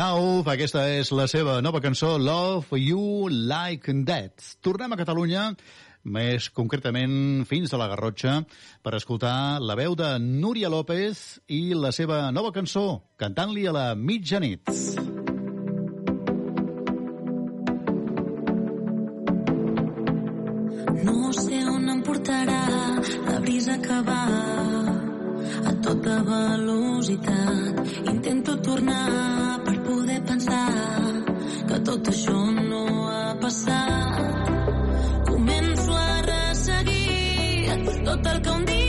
Love, 0.00 0.48
aquesta 0.48 0.86
és 0.88 1.10
la 1.12 1.26
seva 1.28 1.58
nova 1.60 1.80
cançó, 1.84 2.14
Love 2.16 2.78
You 2.80 3.28
Like 3.28 3.92
That. 4.08 4.40
Tornem 4.64 4.94
a 4.94 4.96
Catalunya, 4.96 5.42
més 6.08 6.46
concretament 6.56 7.44
fins 7.44 7.74
a 7.74 7.80
la 7.80 7.88
Garrotxa, 7.90 8.38
per 8.80 8.94
escoltar 8.96 9.60
la 9.60 9.76
veu 9.76 9.92
de 9.98 10.14
Núria 10.22 10.70
López 10.72 11.42
i 11.52 11.74
la 11.76 11.92
seva 11.92 12.30
nova 12.32 12.48
cançó, 12.54 13.02
cantant-li 13.20 13.66
a 13.68 13.74
la 13.76 13.84
mitjanit. 13.94 14.72
No 21.04 21.34
sé 21.42 21.60
on 21.74 21.92
em 21.98 22.00
portarà 22.08 22.62
la 23.28 23.36
brisa 23.44 23.76
que 23.84 24.00
va 24.08 24.24
a 25.66 25.76
tota 25.84 26.22
velocitat. 26.30 27.84
Intento 28.08 28.56
tornar 28.64 29.60
per 29.64 29.79
poder 29.90 30.20
pensar 30.24 30.66
que 31.68 31.78
tot 31.88 32.10
això 32.12 32.38
no 32.70 32.82
ha 33.10 33.34
passat. 33.42 34.52
Començo 35.30 35.96
a 36.02 36.12
resseguir 36.28 38.04
tot 38.10 38.30
el 38.34 38.42
que 38.44 38.58
un 38.58 38.64
dia 38.70 38.79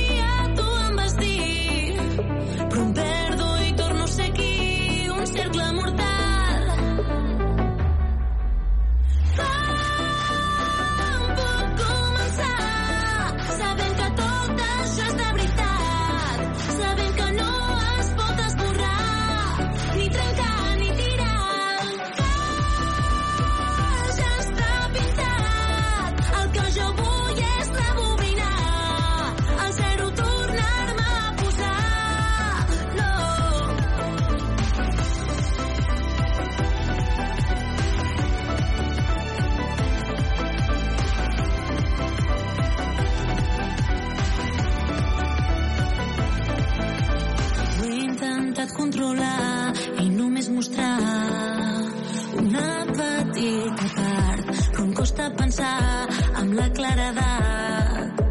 pensar 55.52 56.08
amb 56.40 56.54
la 56.56 56.68
claredat 56.78 58.22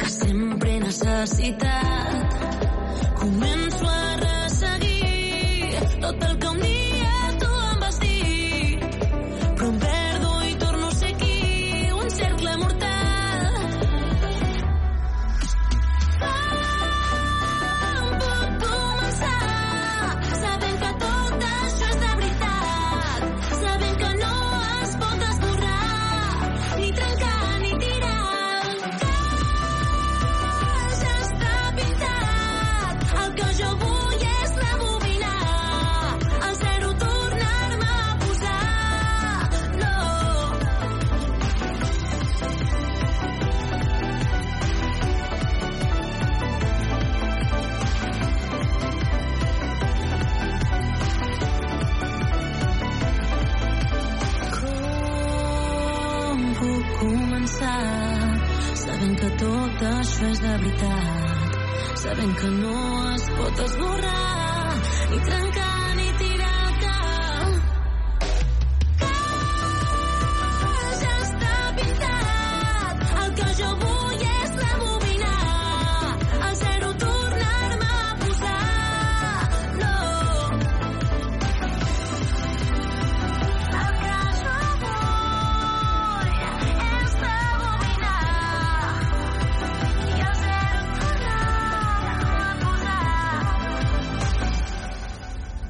que 0.00 0.08
sempre 0.10 0.72
necessita 0.82 1.73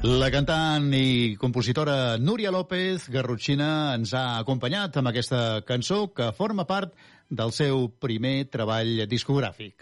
La 0.05 0.27
cantant 0.29 0.91
i 0.93 1.33
compositora 1.41 2.19
Núria 2.21 2.51
López 2.53 3.07
Garrotxina 3.09 3.95
ens 3.97 4.11
ha 4.13 4.37
acompanyat 4.37 4.99
amb 5.01 5.09
aquesta 5.09 5.63
cançó 5.65 6.11
que 6.13 6.27
forma 6.37 6.67
part 6.69 6.93
del 7.25 7.49
seu 7.55 7.87
primer 7.89 8.45
treball 8.53 9.07
discogràfic. 9.09 9.81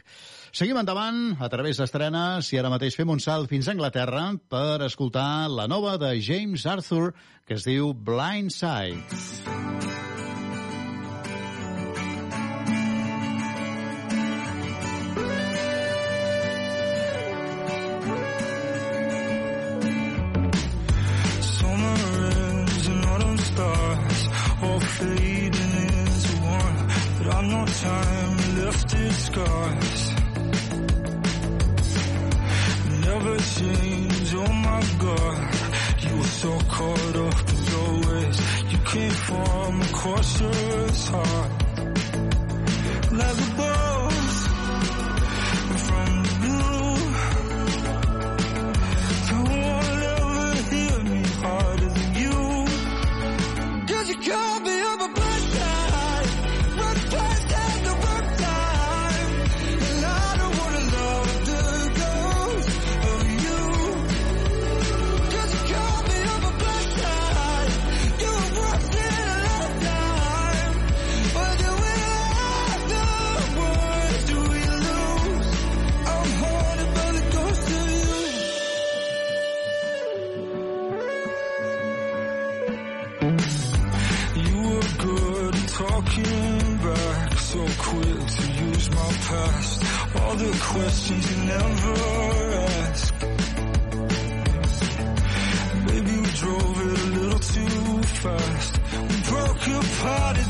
Seguim 0.55 0.79
endavant 0.79 1.35
a 1.43 1.49
través 1.51 1.81
d'estrenes 1.81 2.53
i 2.53 2.61
ara 2.61 2.71
mateix 2.71 2.95
fem 2.95 3.11
un 3.11 3.19
salt 3.19 3.51
fins 3.51 3.67
a 3.67 3.75
Anglaterra 3.75 4.29
per 4.47 4.85
escoltar 4.87 5.49
la 5.51 5.67
nova 5.67 5.97
de 5.99 6.15
James 6.23 6.63
Arthur 6.77 7.11
que 7.43 7.59
es 7.59 7.67
diu 7.67 7.91
Blindside. 7.91 9.03
Blindside. 9.03 9.62
Time 27.83 28.37
left 28.61 28.93
its 28.93 29.17
scars. 29.27 30.01
Never 33.07 33.35
change, 33.57 34.29
oh 34.43 34.53
my 34.67 34.83
god. 35.05 35.39
You 36.03 36.13
were 36.19 36.33
so 36.43 36.51
caught 36.75 37.15
up 37.27 37.37
in 37.53 37.59
your 37.73 37.91
ways. 38.07 38.37
You 38.71 38.79
came 38.93 39.15
from 39.27 39.81
a 39.81 39.89
cautious 40.01 41.07
heart. 41.13 41.51
Like 43.19 43.37
a 43.45 43.49
past. 89.33 89.83
All 90.19 90.35
the 90.35 90.51
questions 90.71 91.23
you 91.31 91.37
never 91.55 91.93
asked. 92.81 93.13
Maybe 95.87 96.13
we 96.23 96.31
drove 96.43 96.77
it 96.87 96.99
a 97.05 97.09
little 97.17 97.43
too 97.53 98.03
fast. 98.23 98.71
We 99.09 99.17
broke 99.31 99.65
apart 99.79 100.35
at 100.43 100.49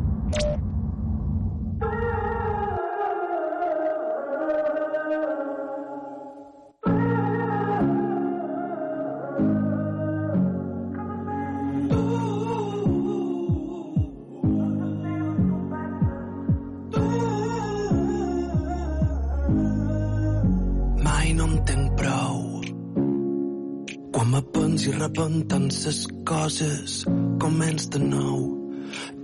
Repenten 25.11 25.69
ses 25.71 26.07
coses, 26.23 27.03
començ 27.39 27.89
de 27.91 27.99
nou. 27.99 28.37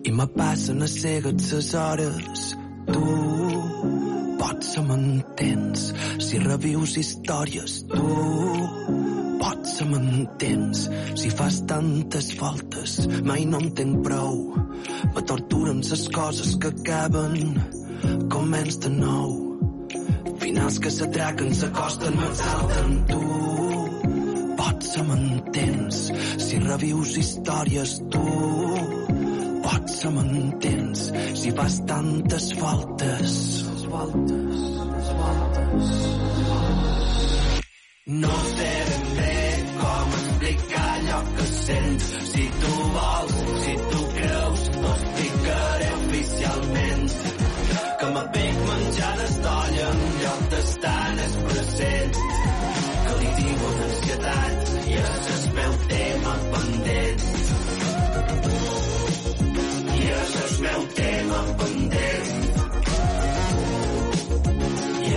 I 0.04 0.12
me 0.12 0.26
passen 0.28 0.82
a 0.84 0.88
cegues 0.88 1.47
ses 1.47 1.73
hores. 1.76 2.56
Tu 2.88 3.04
potser 4.39 4.84
m'entens 4.84 5.93
si 6.19 6.39
revius 6.43 6.97
històries. 6.97 7.78
Tu 7.88 8.12
potser 9.39 9.88
m'entens 9.88 10.89
si 11.15 11.32
fas 11.32 11.63
tantes 11.71 12.34
voltes. 12.39 13.00
Mai 13.23 13.45
no 13.45 13.63
en 13.63 13.71
tenc 13.71 14.04
prou. 14.04 14.56
Me 15.15 15.23
torturen 15.23 15.84
ses 15.84 16.08
coses 16.12 16.56
que 16.60 16.67
acaben. 16.67 17.56
Començ 18.32 18.80
de 18.84 18.91
nou. 18.91 19.36
Finals 20.43 20.80
que 20.80 20.91
s'atraquen, 20.91 21.54
s'acosten, 21.56 22.19
m'exalten. 22.19 23.04
Tu 23.08 23.47
potser 24.98 25.04
m'entens 25.06 25.96
si 26.42 26.60
revius 26.60 27.18
històries. 27.18 28.02
Tu 28.12 28.24
potser 29.64 30.12
m'entens 30.12 31.12
si 31.36 31.52
fas 31.52 31.80
tantes 31.86 32.54
voltes. 32.58 33.34
Voltes, 33.88 35.10
voltes. 35.20 35.92
No 38.08 38.36
sé 38.56 38.74
ben 38.90 39.06
bé 39.18 39.40
com 39.78 40.16
explicar 40.20 40.90
allò 40.98 41.22
que 41.36 41.46
sents. 41.46 42.06
Si 42.32 42.46
tu 42.62 42.74
vols, 42.96 43.36
si 43.64 43.74
tu 43.92 44.02
creus, 44.18 44.62
t'ho 44.78 44.94
explicaré 44.96 45.90
oficialment. 46.02 47.18
Que 48.00 48.14
me 48.16 48.24
veig 48.38 48.64
menjades 48.72 49.36
d'olla 49.44 49.92
en 49.92 50.08
lloc 50.24 50.48
d'estar 50.56 51.04
en 51.12 51.20
el 51.28 51.38
present. 51.52 52.24
Que 53.08 53.20
li 53.22 53.54
una 53.58 53.86
ansietat 53.92 54.67
meu 55.58 55.74
tema 55.88 56.34
pendent. 56.52 57.22
I 59.93 60.04
meu 60.65 60.82
tema 60.98 61.39
pendent. 61.60 62.28
I 65.04 65.13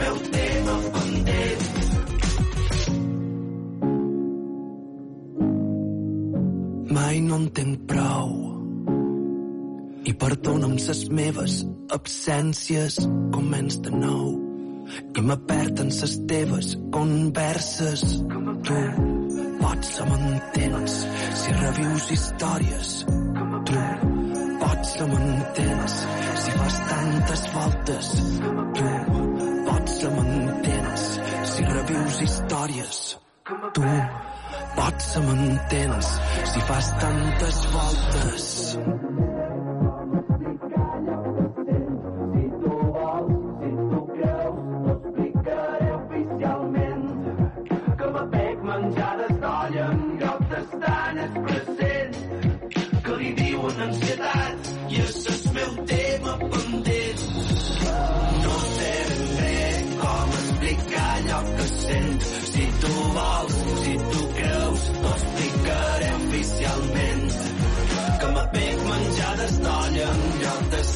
meu 0.00 0.16
tema 0.34 0.74
pendent. 0.94 1.62
Mai 6.90 7.20
no 7.20 7.36
en 7.36 7.48
tenc 7.50 7.78
prou. 7.86 8.30
I 10.04 10.12
ses 10.78 11.08
meves 11.10 11.66
absències. 11.90 12.98
Començ 13.32 13.80
de 13.84 13.90
nou 13.90 14.48
i 15.18 15.22
me 15.22 15.36
perden 15.36 15.90
ses 15.90 16.16
teves 16.26 16.76
converses. 16.92 18.02
Tu 18.64 19.17
pots 19.60 20.00
m'entens 20.08 20.94
si 21.40 21.52
revius 21.52 22.10
històries. 22.14 22.90
Tu 23.68 23.80
pots 24.60 24.92
m'entens 25.10 25.94
si 26.42 26.50
fas 26.58 26.76
tantes 26.90 27.42
voltes. 27.54 28.08
Tu 28.78 28.88
pots 29.66 29.98
m'entens 30.14 31.02
si 31.52 31.64
revius 31.64 32.20
històries. 32.26 33.00
Tu 33.74 33.90
pots 34.76 35.10
m'entens 35.26 36.14
si 36.52 36.60
fas 36.70 36.94
tantes 37.02 37.66
voltes. 37.74 38.46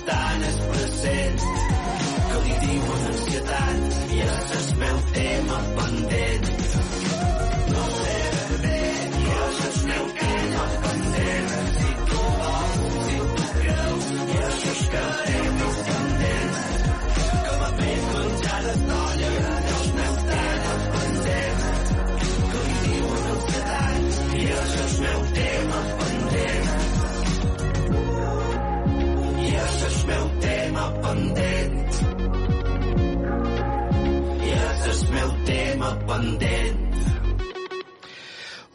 tant 0.06 0.42
és 0.48 0.58
present 0.68 1.42
que 2.30 2.38
li 2.44 2.54
diuen 2.62 3.04
ansietat 3.10 3.98
i 4.16 4.18
ja 4.20 4.36
tema 5.16 5.58
pendent. 5.78 6.48
No 7.72 7.84
sé 7.98 8.16
ben 8.34 8.60
bé, 8.64 8.80
però 9.14 9.22
ja 9.28 9.46
és 9.68 9.80
meu 9.90 10.06
tema 10.20 10.66
pendent. 10.84 11.54
Si 11.78 11.94
tu 12.10 12.20
vols, 12.42 12.76
si 13.06 13.16
tu 13.36 13.48
creus, 13.56 14.10
ja 14.34 14.50
es 14.74 14.84
quedem 14.94 15.48
pendent. 15.88 16.60
Que 17.46 17.56
m'ha 17.62 17.72
fet 17.80 18.06
menjar 18.12 18.60
de 18.68 18.76
tolla, 18.90 19.32
ja 19.40 19.56
es 19.80 19.90
tema 20.30 20.78
pendent. 20.94 21.66
Que 22.52 22.68
li 22.68 22.78
diuen 22.86 23.28
ansietat 23.34 24.22
i 24.38 24.46
ja 24.52 24.62
tema 25.40 25.82
pendent. 25.82 26.01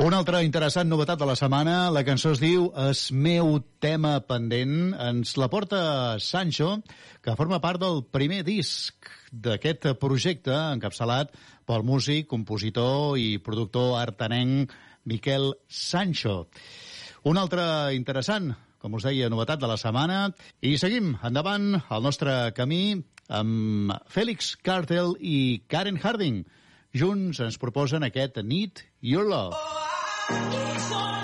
Una 0.07 0.19
altra 0.21 0.39
interessant 0.45 0.87
novetat 0.87 1.19
de 1.19 1.25
la 1.27 1.35
setmana, 1.35 1.89
la 1.91 2.03
cançó 2.07 2.29
es 2.35 2.39
diu 2.39 2.67
Es 2.87 3.07
meu 3.11 3.57
tema 3.83 4.13
pendent. 4.29 4.93
Ens 5.03 5.33
la 5.41 5.49
porta 5.51 5.79
Sancho, 6.23 6.77
que 7.25 7.35
forma 7.35 7.59
part 7.59 7.81
del 7.81 8.03
primer 8.13 8.43
disc 8.47 9.09
d'aquest 9.31 9.89
projecte 9.99 10.53
encapçalat 10.53 11.33
pel 11.67 11.83
músic, 11.83 12.29
compositor 12.29 13.17
i 13.19 13.41
productor 13.43 13.97
artenenc 13.99 14.71
Miquel 15.09 15.51
Sancho. 15.67 16.45
Un 17.27 17.41
altre 17.41 17.65
interessant, 17.97 18.53
com 18.81 18.97
us 18.97 19.07
deia, 19.07 19.29
novetat 19.29 19.61
de 19.61 19.69
la 19.69 19.77
setmana. 19.81 20.21
I 20.61 20.77
seguim 20.81 21.15
endavant 21.25 21.75
el 21.79 22.05
nostre 22.05 22.37
camí 22.57 22.99
amb 23.27 23.93
Félix 24.13 24.55
Cartel 24.63 25.15
i 25.19 25.63
Karen 25.67 25.99
Harding. 26.03 26.45
Junts 26.97 27.43
ens 27.43 27.59
proposen 27.61 28.07
aquest 28.07 28.41
Need 28.43 28.85
Your 29.01 29.27
Love. 29.27 29.57
Even 30.29 31.16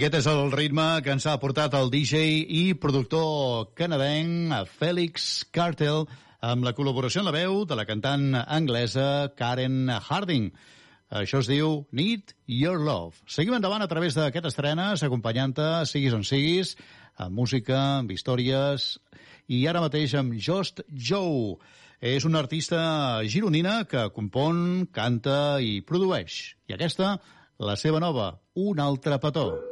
Aquest 0.00 0.14
és 0.16 0.26
el 0.30 0.46
ritme 0.54 0.84
que 1.04 1.12
ens 1.12 1.26
ha 1.28 1.34
portat 1.36 1.74
el 1.76 1.90
DJ 1.92 2.20
i 2.56 2.60
productor 2.80 3.66
canadenc 3.76 4.70
Félix 4.78 5.26
Cartel 5.52 6.06
amb 6.40 6.64
la 6.64 6.72
col·laboració 6.72 7.20
en 7.20 7.26
la 7.28 7.34
veu 7.34 7.58
de 7.68 7.76
la 7.76 7.84
cantant 7.84 8.30
anglesa 8.40 9.28
Karen 9.36 9.90
Harding. 9.92 10.46
Això 11.20 11.42
es 11.44 11.50
diu 11.52 11.82
Need 11.92 12.32
Your 12.48 12.80
Love. 12.80 13.20
Seguim 13.28 13.58
endavant 13.58 13.84
a 13.84 13.90
través 13.92 14.16
d'aquest 14.16 14.48
estrenes, 14.48 15.04
acompanyant-te, 15.04 15.66
siguis 15.84 16.16
on 16.16 16.24
siguis, 16.24 16.78
amb 17.20 17.36
música, 17.36 17.76
amb 17.98 18.14
històries, 18.16 18.94
i 19.52 19.66
ara 19.68 19.84
mateix 19.84 20.16
amb 20.16 20.38
Just 20.40 20.80
Joe. 20.88 21.58
És 22.00 22.24
una 22.24 22.40
artista 22.40 23.20
gironina 23.28 23.82
que 23.84 24.08
compon, 24.16 24.86
canta 24.96 25.60
i 25.60 25.82
produeix. 25.84 26.54
I 26.72 26.78
aquesta, 26.78 27.18
la 27.60 27.76
seva 27.76 28.00
nova, 28.00 28.38
Un 28.56 28.80
altre 28.80 29.20
petó. 29.20 29.69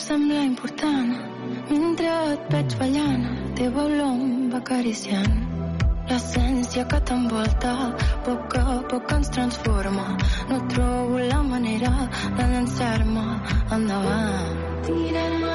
Sembla 0.00 0.40
important. 0.48 1.12
Mentre 1.68 2.12
et 2.32 2.46
veig 2.54 2.76
ballant, 2.80 3.24
la 3.26 3.50
teva 3.58 3.84
olor 3.88 4.22
va 4.52 4.60
acariciant. 4.62 5.36
L'essència 6.10 6.86
que 6.92 7.00
t'envolta, 7.10 7.74
poc 8.26 8.56
a 8.62 8.80
poc 8.92 9.12
ens 9.18 9.30
transforma. 9.36 10.08
No 10.50 10.62
trobo 10.72 11.20
la 11.34 11.42
manera 11.52 11.92
de 12.38 12.48
llançar-me 12.54 13.28
endavant. 13.76 14.58
Tirar-me 14.88 15.49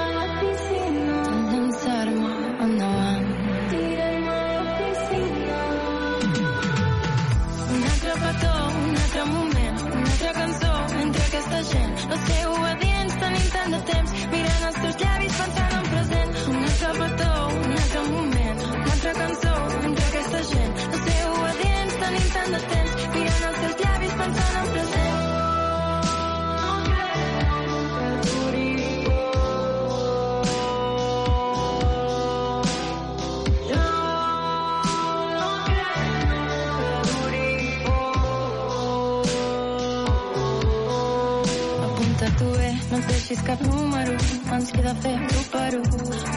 deixis 43.36 43.42
cap 43.48 43.62
número, 43.62 44.12
ens 44.56 44.72
queda 44.72 44.94
fer 44.96 45.16
un 45.16 45.44
per 45.52 45.72
un. 45.76 45.90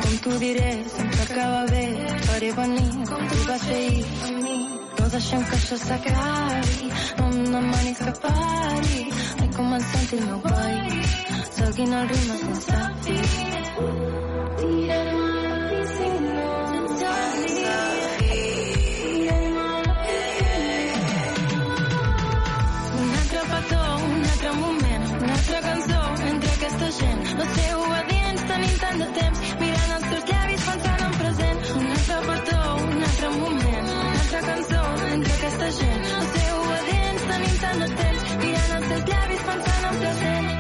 Com 0.03 0.17
t'ho 0.23 0.39
diré, 0.39 0.85
sempre 0.95 1.23
acaba 1.23 1.67
bé, 1.71 1.85
faré 2.27 2.51
venir 2.53 3.07
com 3.11 3.29
tu 3.29 3.39
vas 3.47 3.63
fer 3.63 3.77
ahir 3.77 4.05
amb 4.29 4.43
mi. 4.43 4.57
No 4.99 5.09
deixem 5.15 5.45
que 5.51 5.57
això 5.57 5.79
s'acabi, 5.85 6.91
no 7.19 7.29
em 7.29 7.45
demanis 7.53 7.99
que 7.99 8.17
pari. 8.25 9.05
He 9.43 9.49
començat 9.61 10.17
el 10.19 10.27
meu 10.27 10.41
país, 10.49 11.15
seguint 11.61 11.95
el 12.01 12.09
ritme 12.09 12.41
sense 12.43 12.83
fi. 13.05 13.21
Tirem 14.59 15.18
tant 28.99 29.07
de 29.07 29.21
temps, 29.21 29.41
mirant 29.61 29.93
els 29.97 30.07
teus 30.11 30.25
llavis 30.29 30.63
pensant 30.67 31.03
en 31.07 31.13
present. 31.19 31.59
Un 31.79 31.87
altre 31.95 32.17
petó, 32.29 32.61
un 32.85 33.03
altre 33.09 33.29
moment, 33.35 33.91
una 33.95 34.15
altra 34.23 34.41
cançó 34.49 34.83
entre 35.13 35.33
aquesta 35.39 35.69
gent. 35.79 36.03
No 36.09 36.25
sé 36.33 36.45
obedients, 36.59 37.27
tenim 37.31 37.57
tant 37.63 37.79
de 37.85 37.89
temps, 38.01 38.25
mirant 38.43 38.75
els 38.79 38.89
teus 38.93 39.05
llavis 39.13 39.45
pensant 39.51 39.87
en 39.91 40.01
present. 40.03 40.51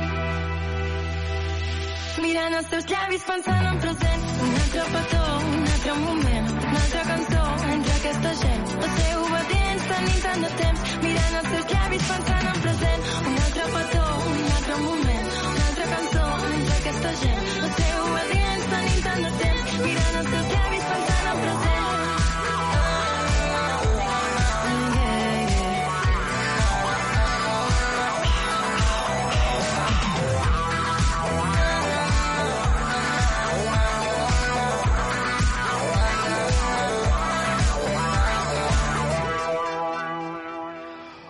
Mirant 2.27 2.59
els 2.61 2.71
teus 2.75 2.89
llavis 2.93 3.29
pensant 3.33 3.69
en 3.73 3.83
present. 3.87 4.27
Un 4.47 4.57
altre 4.63 4.87
petó, 4.95 5.25
un 5.51 5.69
altre 5.75 5.99
moment, 6.05 6.51
una 6.63 6.81
altra 6.85 7.05
cançó 7.11 7.45
entre 7.75 7.95
aquesta 7.99 8.35
gent. 8.45 8.75
No 8.79 8.91
sé 8.99 9.09
obedients, 9.25 9.89
tenim 9.93 10.19
tant 10.27 10.47
de 10.47 10.53
temps, 10.63 10.91
mirant 11.07 11.39
els 11.43 11.55
teus 11.55 11.71
llavis 11.75 12.11
pensant 12.13 12.51
en 12.55 12.67
present. 12.69 13.15
Un 13.33 13.41
altre 13.47 13.71
petó, 13.79 14.05
un 14.35 14.45
altre 14.59 14.83
moment, 14.87 15.33
una 15.55 15.71
altra 15.71 15.95
cançó 15.97 16.29
entre 16.53 16.83
aquesta 16.83 17.17
gent. 17.25 17.58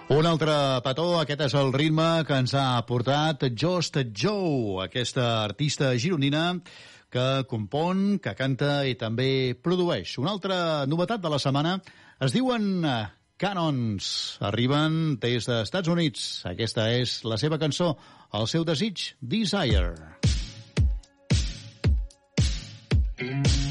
Un 0.08 0.26
altre 0.26 0.54
petó, 0.82 1.04
aquest 1.20 1.42
és 1.44 1.54
el 1.60 1.68
ritme 1.74 2.24
que 2.26 2.38
ens 2.42 2.54
ha 2.56 2.80
portat 2.88 3.44
Just 3.52 4.00
Joe, 4.16 4.86
aquesta 4.86 5.26
artista 5.44 5.92
gironina 6.00 6.46
que 7.12 7.26
compon, 7.48 8.18
que 8.22 8.34
canta 8.38 8.82
i 8.88 8.96
també 9.00 9.54
produeix. 9.54 10.16
Una 10.20 10.34
altra 10.36 10.58
novetat 10.86 11.22
de 11.24 11.32
la 11.32 11.40
setmana 11.42 11.78
es 12.24 12.34
diuen 12.36 12.84
eh, 12.84 12.98
Canons. 13.38 14.10
Arriben 14.44 15.16
des 15.22 15.46
dels 15.46 15.68
Estats 15.68 15.88
Units. 15.92 16.28
Aquesta 16.50 16.90
és 16.98 17.20
la 17.24 17.38
seva 17.40 17.60
cançó, 17.62 17.94
el 18.34 18.50
seu 18.50 18.66
desig, 18.66 19.12
Desire. 19.20 19.94
I'm 23.20 23.67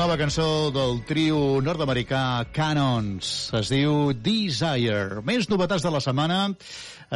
nova 0.00 0.16
cançó 0.16 0.70
del 0.72 1.02
trio 1.04 1.60
nord-americà 1.60 2.46
Canons 2.56 3.50
es 3.58 3.68
diu 3.68 4.14
Desire. 4.16 5.20
Més 5.28 5.50
novetats 5.52 5.84
de 5.84 5.92
la 5.92 6.00
setmana 6.00 6.38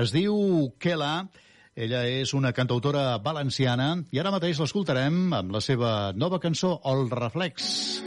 es 0.03 0.13
diu 0.13 0.37
Kela. 0.77 1.25
Ella 1.73 2.05
és 2.05 2.37
una 2.37 2.53
cantautora 2.53 3.07
valenciana 3.25 3.95
i 4.13 4.21
ara 4.21 4.35
mateix 4.37 4.61
l'escoltarem 4.61 5.31
amb 5.33 5.57
la 5.57 5.65
seva 5.65 5.95
nova 6.13 6.43
cançó 6.45 6.77
El 6.85 7.09
Reflex. 7.09 8.04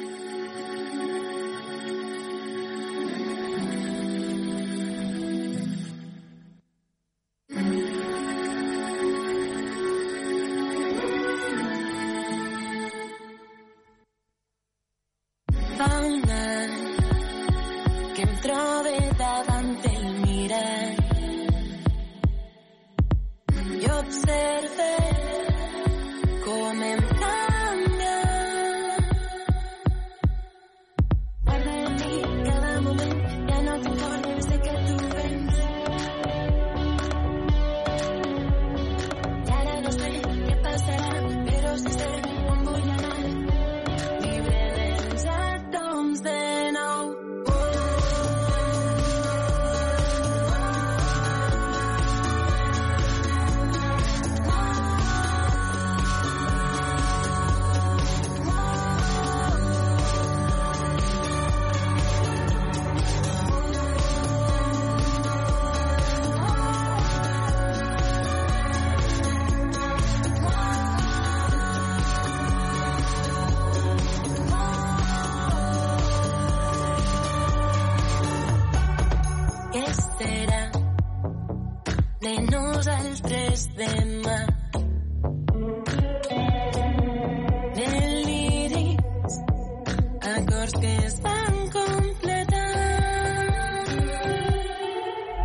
Acords 90.67 90.79
que 90.79 91.05
es 91.05 91.21
van 91.21 91.69
completar. 91.69 92.73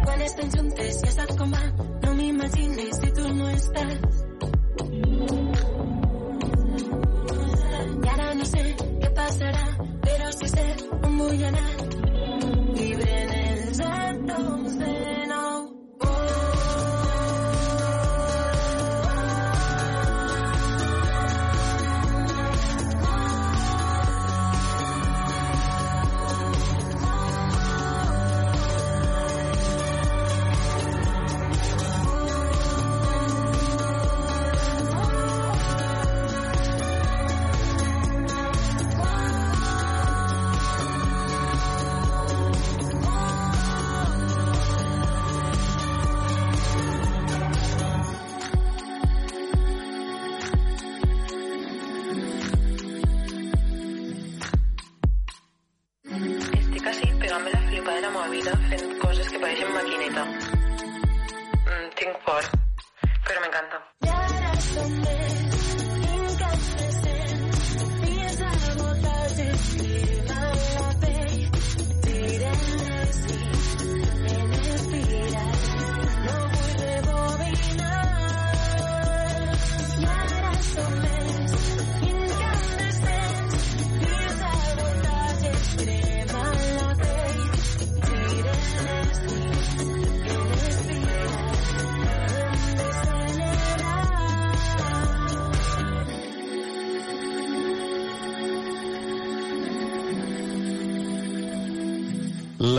Quan 0.05 0.21
estem 0.21 0.51
juntes 0.51 1.03
ja 1.05 1.13
saps 1.17 1.37
com 1.39 1.53
va, 1.53 1.65
no 2.07 2.15
m'imagines 2.15 2.97
si 3.01 3.13
tu 3.19 3.29
no 3.35 3.51
estàs. 3.51 4.02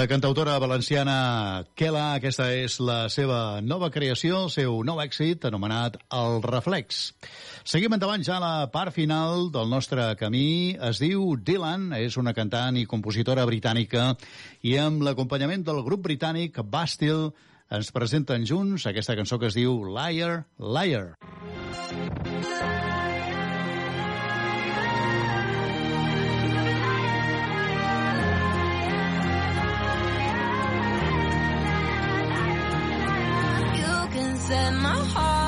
La 0.03 0.07
cantautora 0.09 0.57
valenciana 0.59 1.63
Kela, 1.79 2.17
aquesta 2.17 2.49
és 2.51 2.73
la 2.83 3.05
seva 3.07 3.61
nova 3.63 3.87
creació, 3.87 4.41
el 4.43 4.49
seu 4.51 4.81
nou 4.83 4.97
èxit, 4.99 5.45
anomenat 5.47 5.95
El 6.11 6.41
Reflex. 6.43 6.97
Seguim 7.63 7.95
endavant 7.95 8.25
ja 8.27 8.33
a 8.35 8.43
la 8.43 8.67
part 8.73 8.91
final 8.91 9.47
del 9.53 9.71
nostre 9.71 10.09
camí. 10.19 10.75
Es 10.89 10.99
diu 10.99 11.37
Dylan, 11.39 11.93
és 11.95 12.19
una 12.19 12.35
cantant 12.35 12.75
i 12.75 12.83
compositora 12.83 13.47
britànica, 13.47 14.09
i 14.59 14.75
amb 14.75 15.07
l'acompanyament 15.07 15.63
del 15.63 15.79
grup 15.87 16.03
britànic 16.09 16.59
Bastille 16.67 17.31
ens 17.71 17.95
presenten 17.95 18.43
junts 18.43 18.83
aquesta 18.91 19.15
cançó 19.15 19.39
que 19.39 19.47
es 19.53 19.55
diu 19.55 19.85
Liar, 19.87 20.43
Liar. 20.59 21.13
You 21.93 22.22
and 34.53 34.77
my 34.77 34.95
heart. 35.13 35.42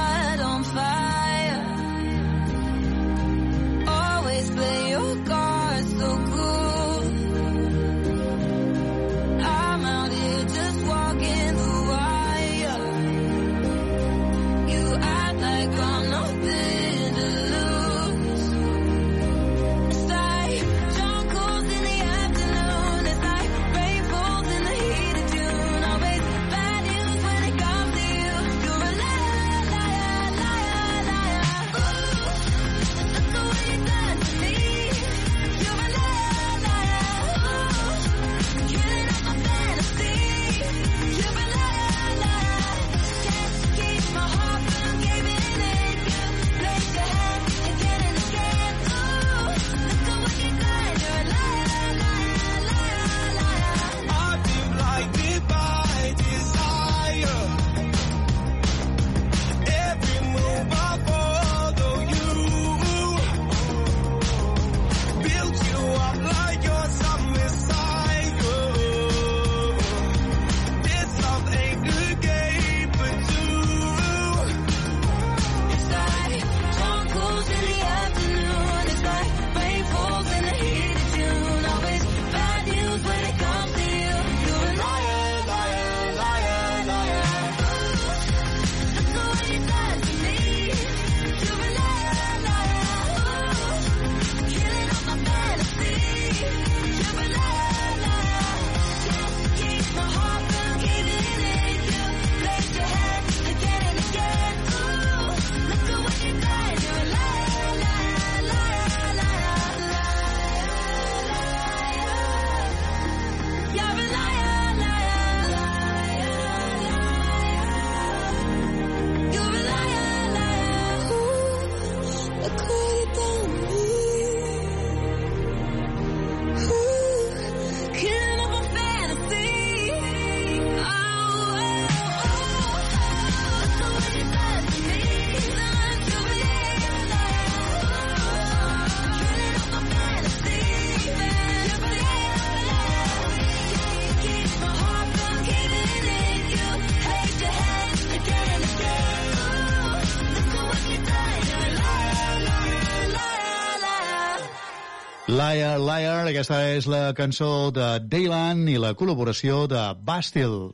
Liar, 156.25 156.31
aquesta 156.33 156.57
és 156.73 156.85
la 156.89 157.11
cançó 157.13 157.69
de 157.69 157.99
Dayland 158.01 158.69
i 158.71 158.79
la 158.81 158.95
col·laboració 158.97 159.67
de 159.69 159.81
Bastille. 160.07 160.71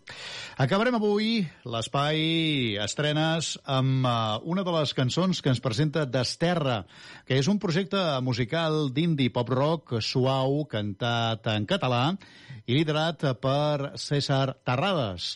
Acabarem 0.63 0.95
avui 0.95 1.41
l'espai 1.67 2.77
estrenes 2.79 3.57
amb 3.67 4.07
uh, 4.07 4.39
una 4.47 4.63
de 4.63 4.71
les 4.77 4.93
cançons 4.95 5.41
que 5.43 5.51
ens 5.51 5.59
presenta 5.59 6.05
Desterra, 6.07 6.85
que 7.27 7.35
és 7.35 7.49
un 7.51 7.59
projecte 7.59 7.99
musical 8.23 8.93
d'indie 8.95 9.33
pop-rock 9.35 9.97
suau, 9.99 10.61
cantat 10.71 11.51
en 11.51 11.67
català 11.67 12.15
i 12.63 12.79
liderat 12.79 13.27
per 13.43 13.97
César 13.99 14.55
Terrades. 14.63 15.35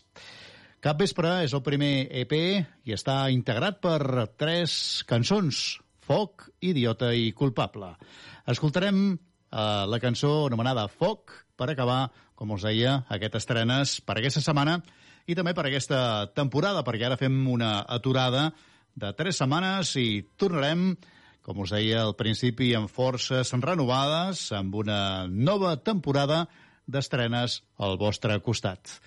Cap 0.80 1.04
vespre 1.04 1.42
és 1.44 1.52
el 1.52 1.66
primer 1.66 2.08
EP 2.24 2.40
i 2.40 2.96
està 2.96 3.26
integrat 3.36 3.84
per 3.84 4.30
tres 4.40 5.04
cançons, 5.12 5.82
Foc, 6.08 6.54
Idiota 6.64 7.12
i 7.12 7.34
Culpable. 7.36 7.98
Escoltarem 8.48 9.18
eh, 9.56 9.86
la 9.88 10.00
cançó 10.04 10.46
anomenada 10.50 10.88
Foc 10.92 11.32
per 11.56 11.72
acabar, 11.72 12.12
com 12.36 12.52
us 12.52 12.68
deia, 12.68 13.00
aquest 13.10 13.40
estrenes 13.40 14.00
per 14.04 14.20
aquesta 14.20 14.44
setmana 14.44 14.82
i 15.26 15.36
també 15.38 15.56
per 15.56 15.66
aquesta 15.70 16.28
temporada, 16.36 16.84
perquè 16.86 17.08
ara 17.08 17.18
fem 17.18 17.38
una 17.50 17.80
aturada 17.88 18.50
de 18.96 19.12
tres 19.18 19.40
setmanes 19.40 19.96
i 20.00 20.22
tornarem, 20.38 20.92
com 21.46 21.64
us 21.64 21.74
deia 21.76 22.04
al 22.04 22.16
principi, 22.18 22.74
amb 22.76 22.92
forces 22.92 23.54
renovades, 23.64 24.50
amb 24.56 24.76
una 24.76 25.26
nova 25.28 25.76
temporada 25.78 26.46
d'estrenes 26.86 27.62
al 27.82 27.98
vostre 27.98 28.38
costat. 28.46 29.00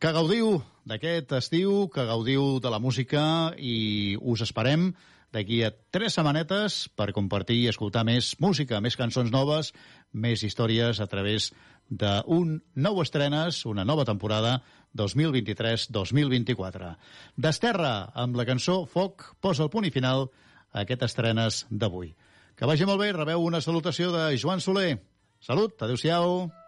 Que 0.00 0.14
gaudiu 0.16 0.62
d'aquest 0.88 1.34
estiu, 1.36 1.88
que 1.92 2.06
gaudiu 2.08 2.58
de 2.62 2.70
la 2.72 2.80
música 2.80 3.22
i 3.58 4.16
us 4.20 4.40
esperem 4.46 4.94
d'aquí 5.34 5.62
a 5.64 5.70
tres 5.94 6.16
setmanetes 6.18 6.88
per 6.98 7.12
compartir 7.16 7.58
i 7.62 7.68
escoltar 7.70 8.04
més 8.06 8.34
música, 8.42 8.80
més 8.80 8.96
cançons 8.98 9.30
noves, 9.32 9.72
més 10.12 10.42
històries 10.46 11.00
a 11.00 11.06
través 11.10 11.50
d'un 11.90 12.60
nou 12.74 13.02
estrenes, 13.02 13.64
una 13.66 13.84
nova 13.84 14.04
temporada 14.06 14.60
2023-2024. 14.98 16.94
Desterra, 17.36 18.10
amb 18.14 18.38
la 18.38 18.46
cançó 18.46 18.84
Foc, 18.86 19.34
posa 19.40 19.66
el 19.66 19.70
punt 19.70 19.86
i 19.86 19.94
final 19.94 20.28
a 20.72 20.84
aquest 20.84 21.06
estrenes 21.06 21.64
d'avui. 21.70 22.14
Que 22.58 22.68
vagi 22.68 22.86
molt 22.86 23.00
bé, 23.02 23.12
rebeu 23.16 23.42
una 23.42 23.62
salutació 23.64 24.12
de 24.14 24.36
Joan 24.38 24.60
Soler. 24.60 24.98
Salut, 25.40 25.78
adeu-siau. 25.80 26.59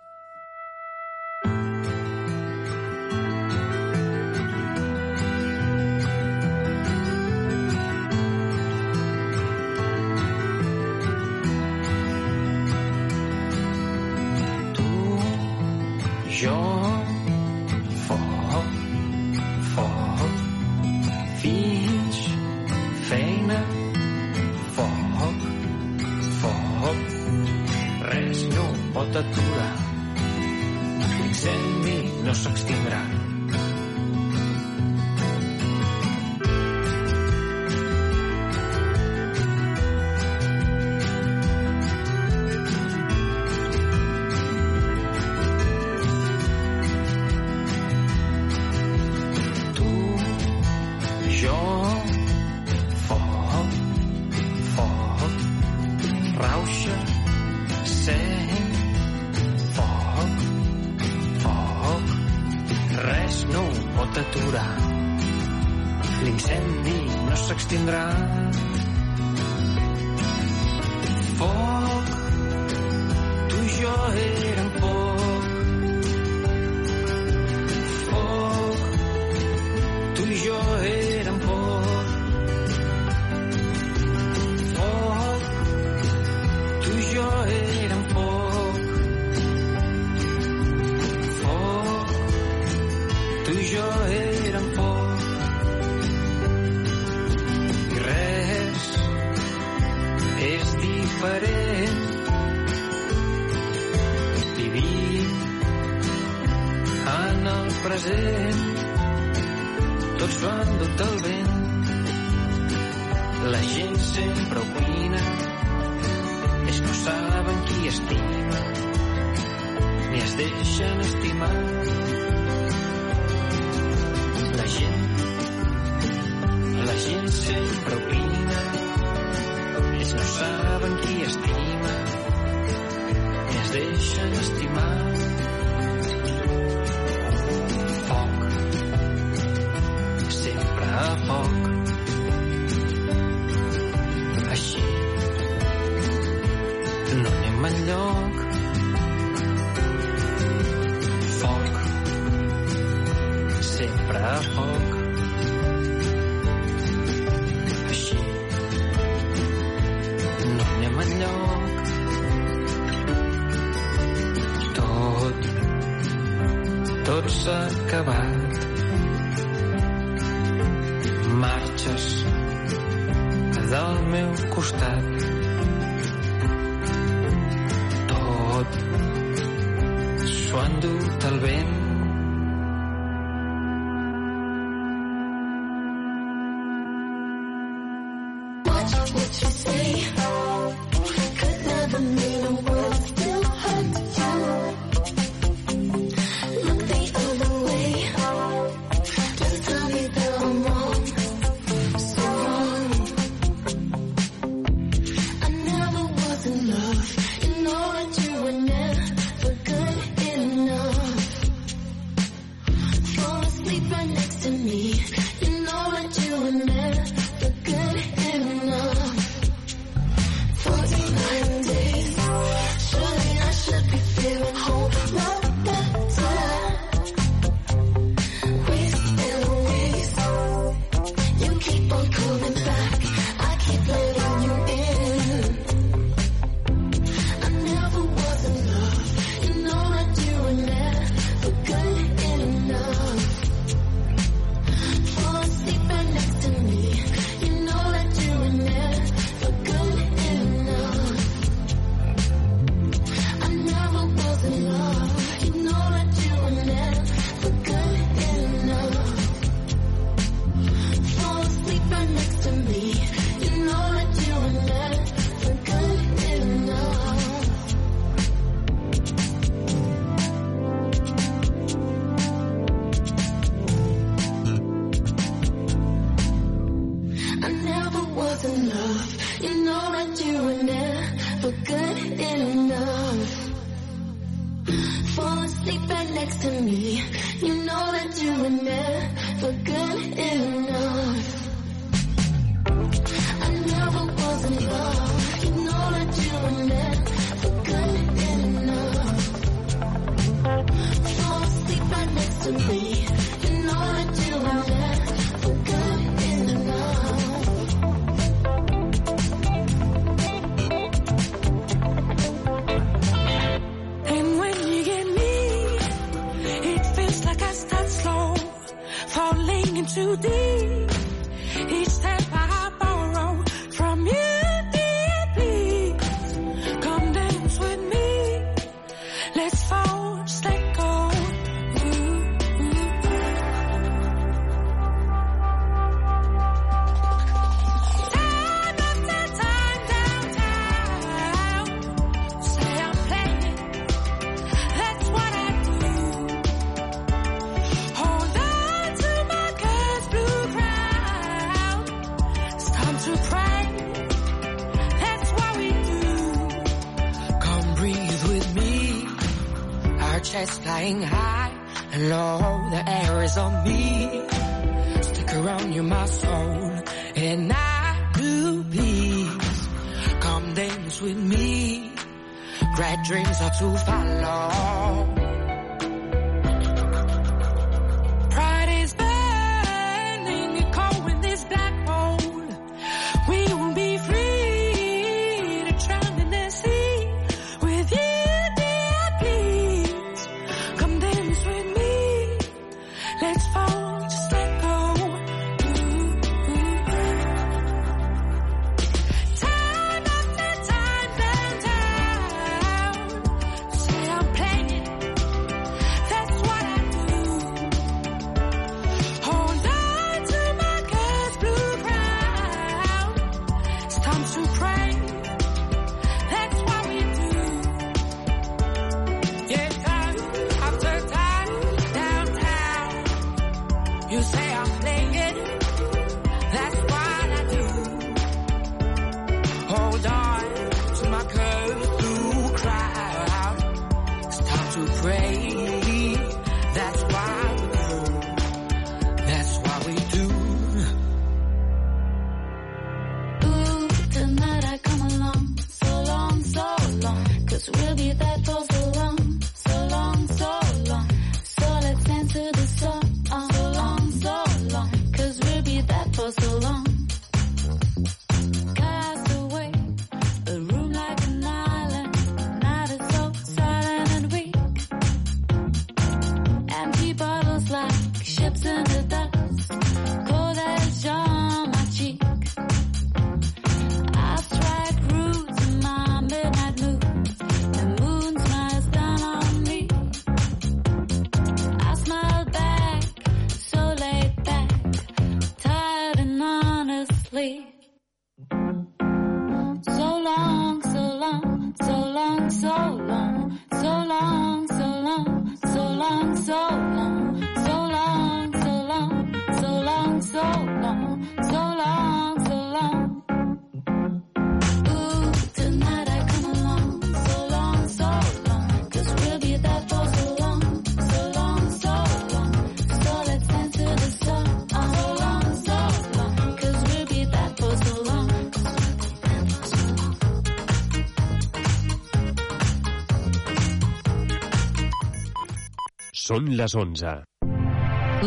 Són 526.33 526.47
les 526.57 526.75
11. 526.81 527.11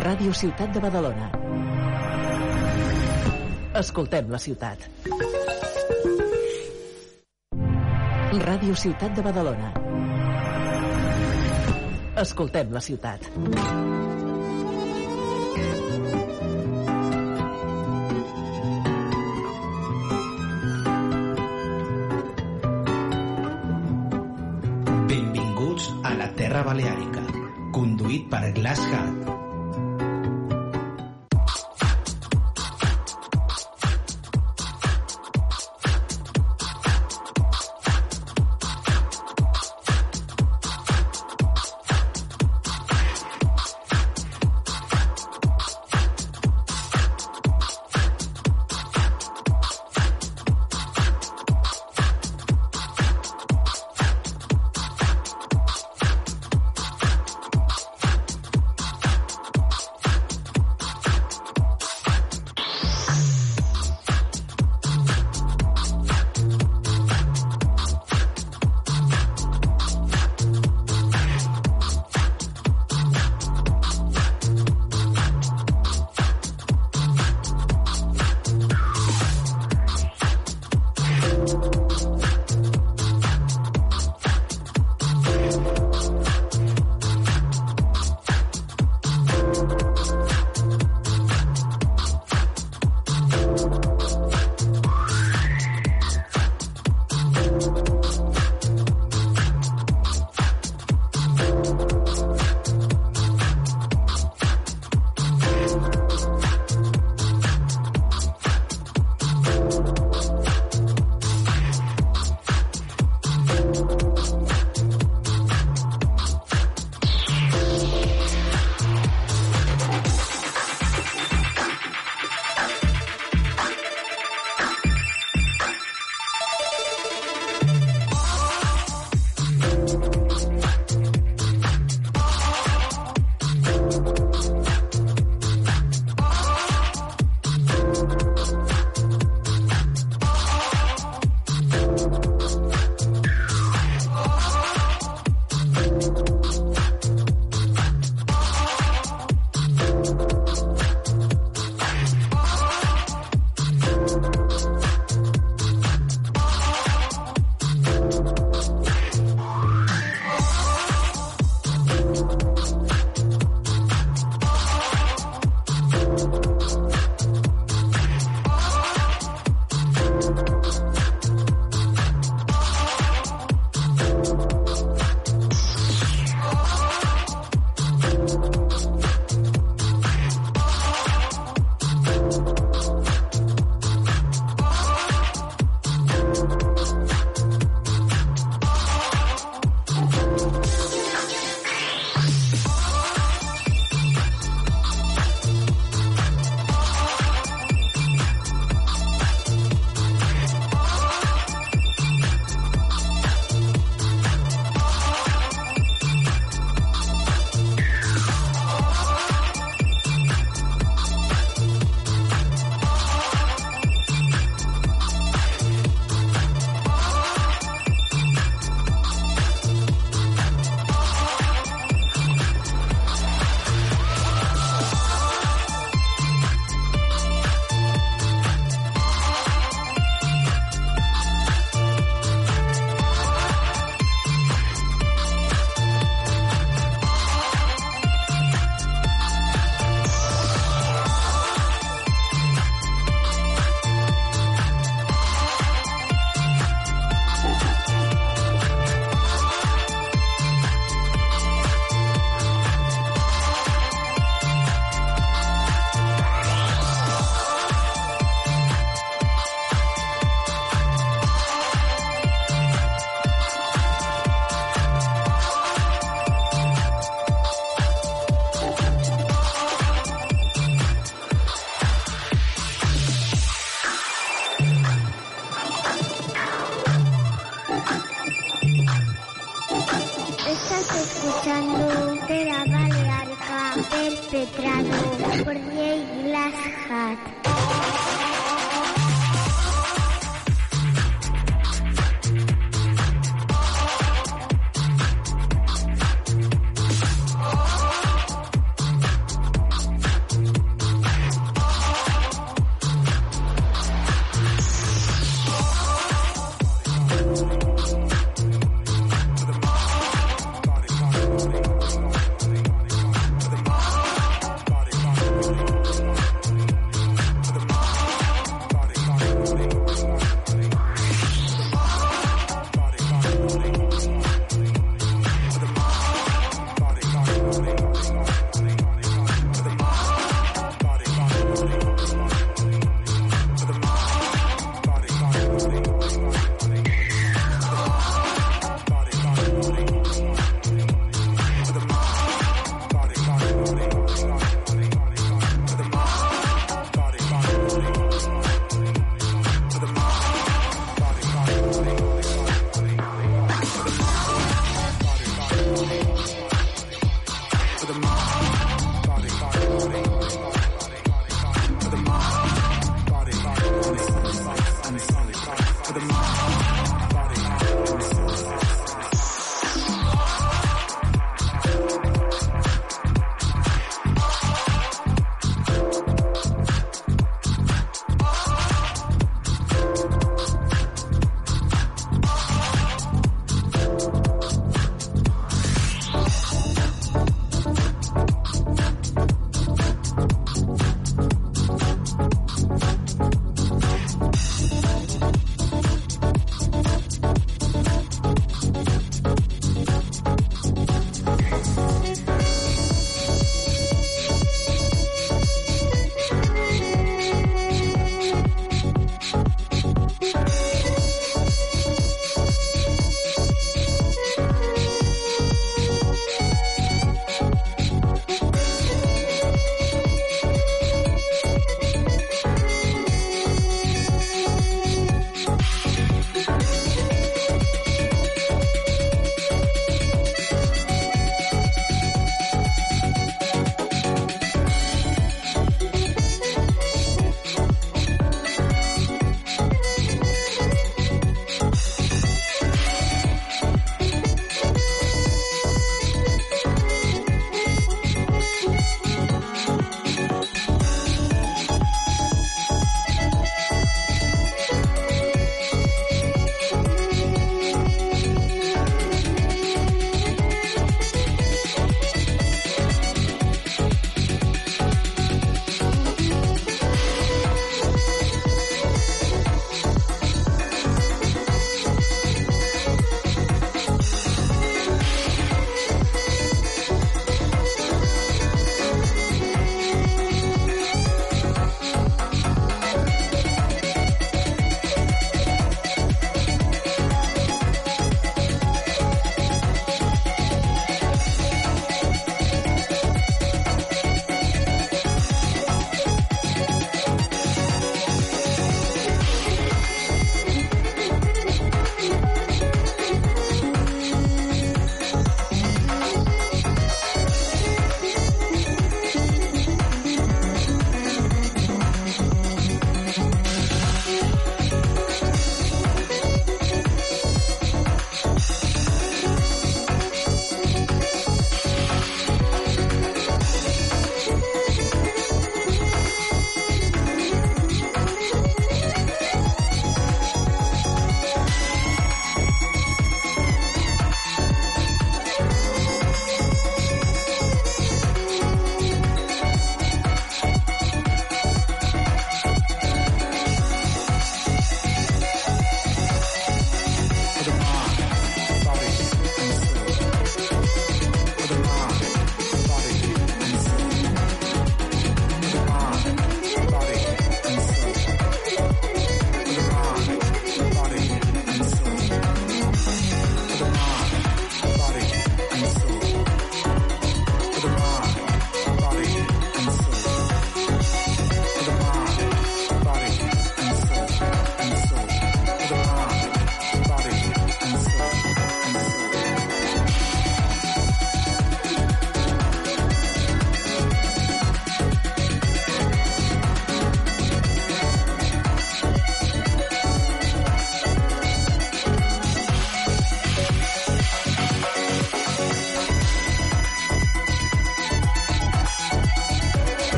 Ràdio 0.00 0.30
Ciutat 0.38 0.70
de 0.72 0.80
Badalona. 0.80 1.26
Escoltem 3.80 4.30
la 4.32 4.40
ciutat. 4.40 4.86
Ràdio 8.46 8.78
Ciutat 8.84 9.12
de 9.18 9.26
Badalona. 9.26 9.68
Escoltem 12.24 12.72
la 12.72 12.80
ciutat. 12.88 13.28
Benvinguts 25.12 25.92
a 26.00 26.16
la 26.22 26.32
Terra 26.40 26.64
Baleàrica 26.70 27.19
gratuït 28.10 28.26
per 28.30 28.42
a 28.42 28.50
Glass 28.50 28.80
Hat. 28.90 29.39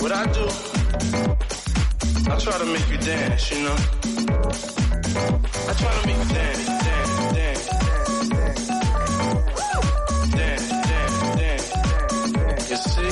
What 0.00 0.12
I 0.12 0.24
do, 0.32 0.46
I 2.30 2.36
try 2.38 2.56
to 2.56 2.64
make 2.64 2.88
you 2.90 2.96
dance, 2.96 3.50
you 3.50 3.64
know? 3.64 3.76
I 5.68 5.72
try 5.74 5.92
to 5.92 6.06
make 6.06 6.16
you 6.16 6.24
dance, 6.32 6.66
dance, 6.66 7.16
dance. 7.36 7.66
Dance, 10.32 10.68
dance, 10.88 11.20
dance. 11.36 11.68
You 12.70 12.76
see? 12.76 13.10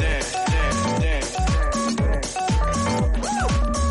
Dance, 0.00 0.32
dance, 0.32 0.80
dance. 1.04 1.30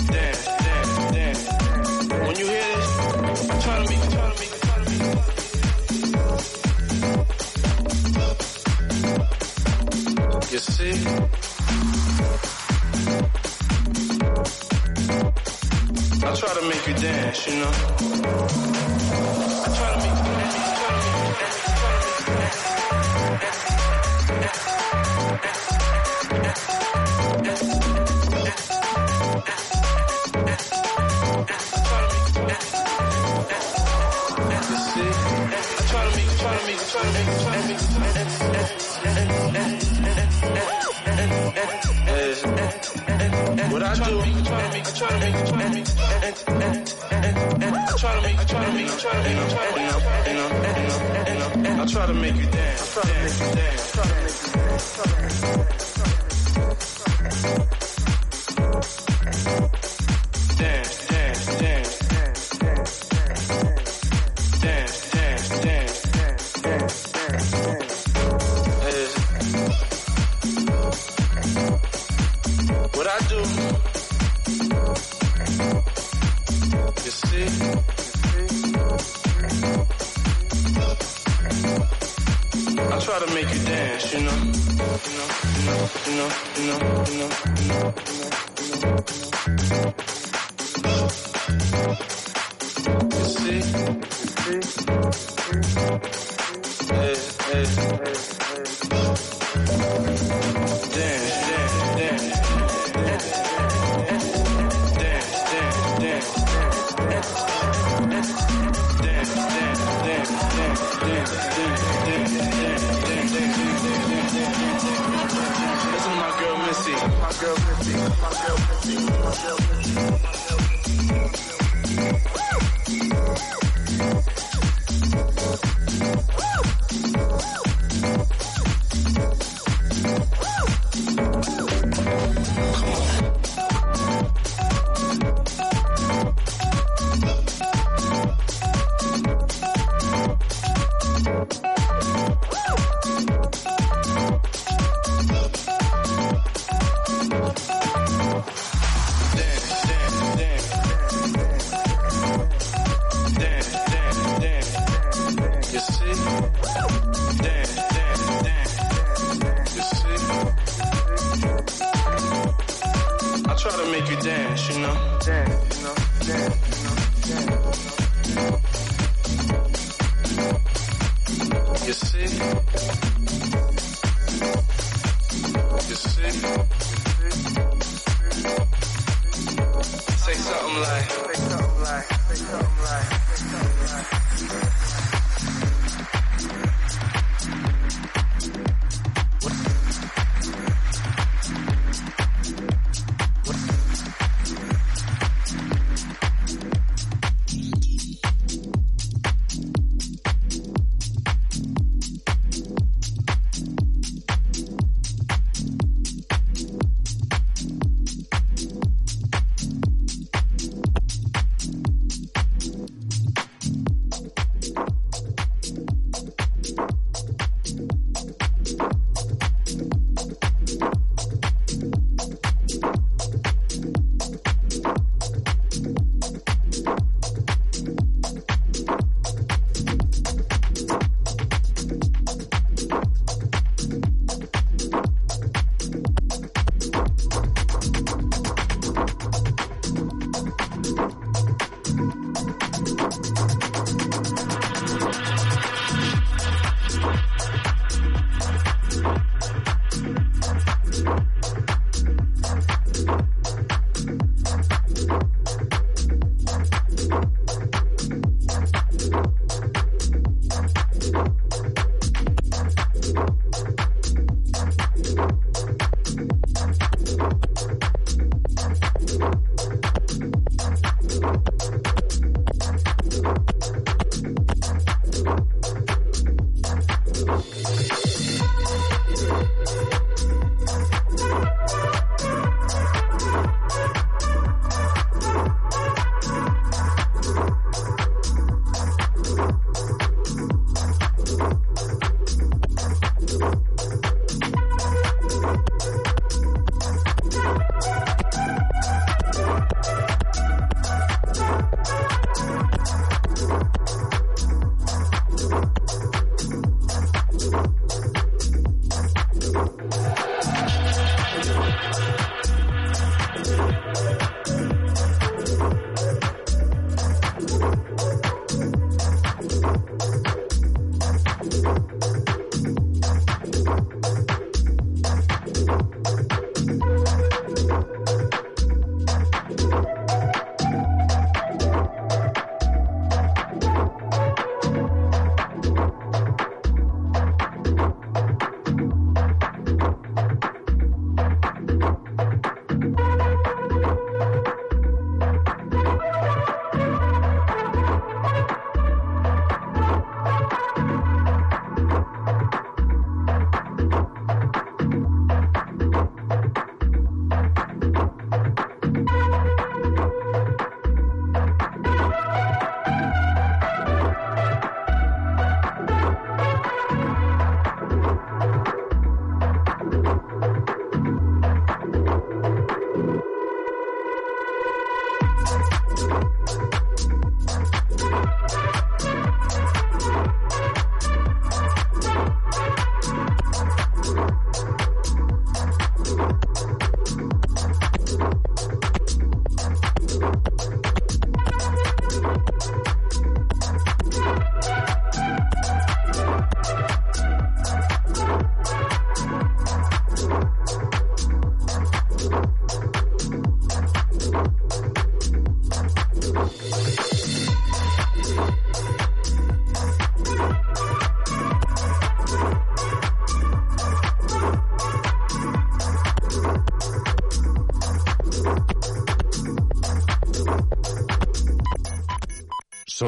Dance, 0.09 0.43
dance, 0.45 0.93
dance. 1.13 1.43
Dance, 1.43 1.43
dance 1.43 1.43
When 2.25 2.35
you 2.39 2.47
hear 2.47 2.65
this, 2.65 2.89
try 3.63 3.75
to 3.77 3.85
make, 3.89 4.03
try 4.09 4.25
to 4.25 4.35
make, 4.41 4.53
try 4.59 4.75
to 4.79 4.89
make. 4.89 5.17
You 10.51 10.57
see? 10.57 11.28
I 16.29 16.35
try 16.35 16.53
to 16.53 16.61
make 16.69 16.87
you 16.87 16.93
dance, 16.93 17.47
you 17.47 17.55
know? 17.55 17.65
I 17.65 17.71
try 19.75 19.89
to 19.89 19.97
make 19.97 20.13
you 20.13 20.23
dance, 20.37 20.55
try 36.91 37.03
to 37.03 37.13
make 37.13 37.27
you 37.27 37.38
what 43.79 43.99
I 43.99 44.09
do. 44.09 44.19
I 44.19 44.23
try 44.33 44.59
to 44.59 44.73
make, 44.73 44.85
try 44.93 45.09
to 45.09 45.19
make, 45.19 45.35
try 45.45 45.61
to 45.61 45.69
make, 45.69 45.87
I 46.19 47.91
try 47.97 48.15
to 48.15 48.21
make, 48.21 48.37
try 48.47 48.65
to 48.65 48.71
make, 48.73 48.91
try 48.99 49.13
to 49.13 49.23
make 49.23 49.39
you 49.39 49.55
dance. 49.55 50.95
I 51.79 51.85
try 51.85 52.05
to 52.05 52.13
make 52.13 52.35
you 52.35 52.45
dance. 52.51 52.97
I 52.97 53.03
try 53.03 54.05
to 54.05 54.13
make 54.13 54.35
you 54.35 54.55
dance. 55.65 56.18